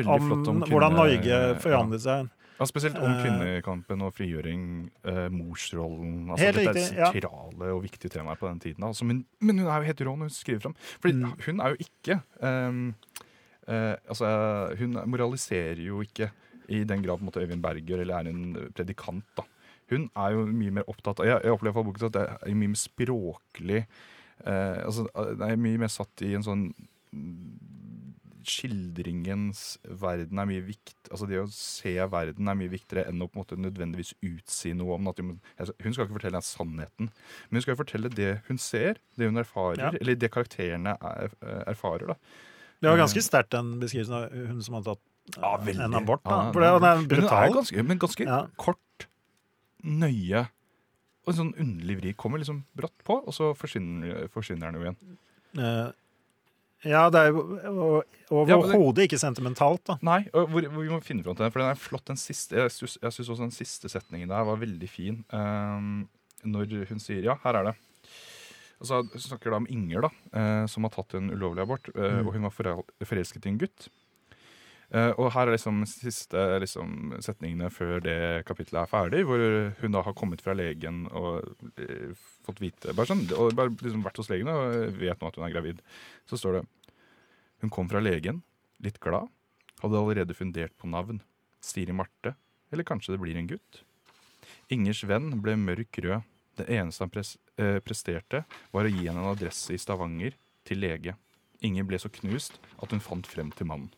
[0.06, 2.30] om, om hvordan Norge forandret seg.
[2.58, 6.30] Ja, spesielt om Eh, kvinnekampen og frigjøring, eh, morsrollen.
[6.30, 7.10] Altså, dette er ja.
[7.12, 8.84] sentrale og viktige temaer på den tiden.
[8.84, 10.74] Altså, men, men hun er jo helt rå når hun skriver fram.
[11.00, 11.34] Fordi Mm.
[11.46, 12.94] hun er jo ikke um,
[13.68, 16.30] uh, Altså, hun moraliserer jo ikke
[16.68, 19.24] i den grad på en måte, Øyvind Berger eller er en predikant.
[19.36, 19.42] da.
[19.90, 22.54] Hun er jo mye mer opptatt av Jeg, jeg opplever fra boken at det er
[22.58, 23.86] mye mer språklig
[24.46, 26.64] uh, altså, Det er mye mer satt i en sånn
[28.46, 33.28] skildringens verden er mye vikt, altså Det å se verden er mye viktigere enn å
[33.28, 37.58] på en måte nødvendigvis utsi noe om at hun skal ikke fortelle deg sannheten, men
[37.58, 39.90] hun skal fortelle det hun ser, det hun erfarer, Ja.
[40.00, 41.30] eller det karakterene er,
[41.66, 42.06] erfarer.
[42.06, 42.14] da.
[42.80, 45.04] Det var ganske sterkt, den beskrivelsen av hun som hadde tatt
[45.36, 46.22] Ja, eh, en abort.
[46.24, 46.30] Da.
[46.30, 48.46] Ja, For det, er Men er ganske, men ganske Ja.
[48.56, 49.06] kort,
[49.84, 50.48] nøye
[51.26, 52.12] og en sånn underlig vri.
[52.14, 55.16] Kommer liksom brått på, og så forsvinner, forsvinner den jo igjen.
[55.58, 55.92] Eh,
[56.86, 59.98] ja, det er jo overhodet ikke sentimentalt, da.
[60.06, 62.06] Nei, hvor, hvor vi må finne fram til den, for den er flott.
[62.08, 65.20] Den siste, jeg syns også den siste setningen der var veldig fin.
[65.34, 66.06] Um,
[66.46, 67.76] når hun sier ja, her er det.
[68.76, 71.92] Altså, hun snakker da om Inger, da, uh, som har tatt en ulovlig abort.
[71.94, 72.26] Uh, Mm.
[72.26, 72.56] Og hun var
[73.06, 73.88] forelsket i en gutt.
[74.94, 79.40] Uh, og her er liksom siste liksom, setningene før det kapittelet er ferdig, hvor
[79.80, 81.42] hun da har kommet fra legen og
[82.46, 85.48] fått vite bare sånn, og bare liksom vært hos legen og vet nå at hun
[85.48, 85.82] er gravid.
[86.30, 86.62] Så står det
[87.62, 88.42] Hun kom fra legen,
[88.84, 89.28] litt glad,
[89.82, 91.22] hadde allerede fundert på navn.
[91.64, 92.34] Siri Marte,
[92.72, 93.82] eller kanskje det blir en gutt?
[94.72, 96.24] Ingers venn ble mørk rød.
[96.56, 100.36] Det eneste han pres eh, presterte, var å gi henne en adresse i Stavanger,
[100.66, 101.12] til lege.
[101.64, 103.90] Inger ble så knust at hun fant frem til mannen.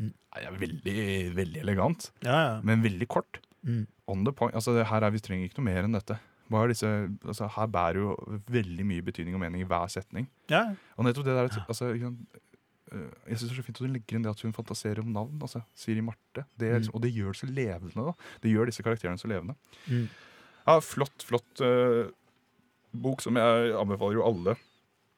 [0.00, 0.12] Mm.
[0.14, 0.94] Det er veldig,
[1.36, 2.52] veldig elegant, Ja, ja.
[2.64, 3.40] men veldig kort.
[3.66, 3.82] Mm.
[4.08, 4.54] On the point.
[4.56, 6.16] Altså, her er, vi trenger ikke noe mer enn dette.
[6.50, 6.88] Disse,
[7.24, 8.14] altså, her bærer jo
[8.50, 10.28] veldig mye betydning og mening i hver setning.
[10.50, 10.74] ja.
[10.96, 14.16] Og nettopp det der altså, øh, Jeg syns det er så fint at hun legger
[14.16, 15.38] inn det at hun fantaserer om navn.
[15.40, 16.44] Altså, Siri Marte.
[16.58, 16.76] Det mm.
[16.76, 17.94] liksom, Og det gjør det så levende.
[17.94, 19.54] da Det gjør disse karakterene så levende.
[19.86, 20.08] Mm.
[20.66, 22.10] Ja, Flott, flott uh,
[22.92, 24.56] bok som jeg anbefaler jo alle.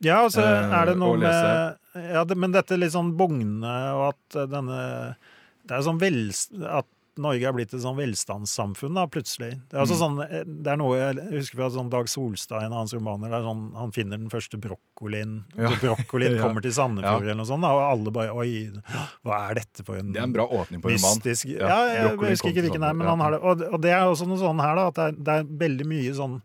[0.02, 4.08] Ja, altså, Eh, er det noe med ja, det, Men dette litt sånn bugnende, og
[4.12, 4.80] at eh, denne
[5.62, 6.24] Det er sånn vel...
[6.66, 6.88] At
[7.20, 9.50] Norge er blitt et sånn velstandssamfunn, da, plutselig.
[9.68, 12.72] Det er, altså sånn, eh, det er noe jeg husker fra sånn Dag Solstad, en
[12.72, 15.42] av hans romaner, der sånn, han finner den første brokkolien.
[15.58, 15.68] Ja.
[15.82, 16.46] Brokkolien Ja.
[16.46, 18.70] kommer til Sandefjord, eller noe sånt, da, og alle bare Oi,
[19.26, 21.20] hva er dette for en Det er en bra åpning på roman.
[21.20, 23.42] mystisk Ja, Ja, jeg, jeg husker ikke hvilken det er, men han har det.
[23.44, 25.88] Og, og det er også noe sånn her, da, at det er, det er veldig
[25.92, 26.40] mye sånn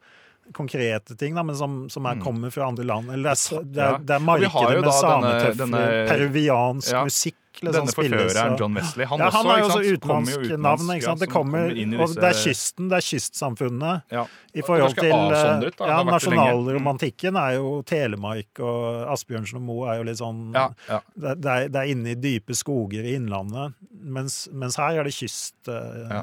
[0.55, 3.09] konkrete ting, da, men som, som er, kommer fra andre land.
[3.11, 4.83] Eller det er, det er, det er markedet
[5.23, 7.01] med denne- peruviansk Ja.
[7.03, 10.57] musikk Denne spilles, forføreren John Wesley, han, ja, også, han jo også sant, jo utenlandsk
[10.67, 10.91] navn.
[11.01, 11.15] Ja?
[11.17, 11.71] Det kommer,
[12.03, 14.01] og det er kysten, det er kystsamfunnet.
[14.13, 14.25] Ja.
[14.57, 16.07] I forhold til eh, ja, har.
[16.11, 21.81] Nasjonalromantikken er jo Telemark, og Asbjørnsen og Moe er jo litt sånn det, er, det
[21.81, 25.57] er inne i dype skoger i innlandet, mens, mens her er det kyst.
[25.71, 26.21] eh,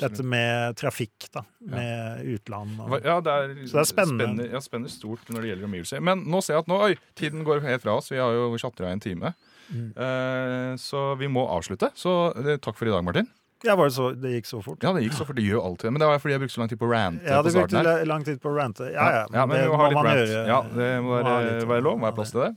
[0.00, 1.44] dette med trafikk, da.
[1.66, 2.78] Med utland.
[2.80, 4.26] Og, Ja, det er, Så det er spennende.
[4.26, 6.02] Spenner, ja, spenner stort når det gjelder omgivelser.
[6.02, 8.10] Men nå ser jeg at nå, oi, tiden går helt fra oss.
[8.12, 9.34] Vi har jo chatta i en time.
[9.72, 9.88] Mm.
[9.96, 11.90] Eh, så vi må avslutte.
[11.98, 13.26] Så eh, takk for i dag, Martin.
[13.64, 14.82] ja, var det, så, det gikk så fort?
[14.84, 15.34] Ja, det gikk så fort.
[15.38, 15.92] Det gjør alltid det.
[15.96, 18.04] Men det var fordi jeg brukte så lang tid på å rante Ja, det brukte
[18.06, 18.90] lang tid på å rante.
[18.92, 20.20] Ja, ja, Ja, men det må må man rant.
[20.20, 20.44] gjøre.
[20.46, 21.96] Ja, det må Må være, være lov.
[21.98, 22.50] Må være plass til det.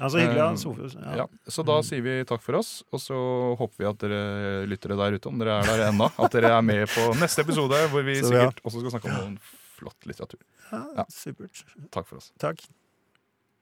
[0.00, 0.48] Ja, så hyggelig, ja.
[0.50, 0.96] Eh, Sofus.
[0.98, 1.14] Ja.
[1.20, 1.26] Ja,
[1.58, 3.20] så da sier vi takk for oss, og så
[3.60, 6.62] håper vi at dere lyttere der ute, om dere er der ennå, at dere er
[6.64, 9.38] med på neste episode, hvor vi sikkert også skal snakke om noen
[9.78, 10.40] flott litteratur.
[10.72, 11.04] Ja, Ja.
[11.12, 11.62] supert.
[11.94, 12.32] Takk for oss.
[12.40, 12.64] Takk.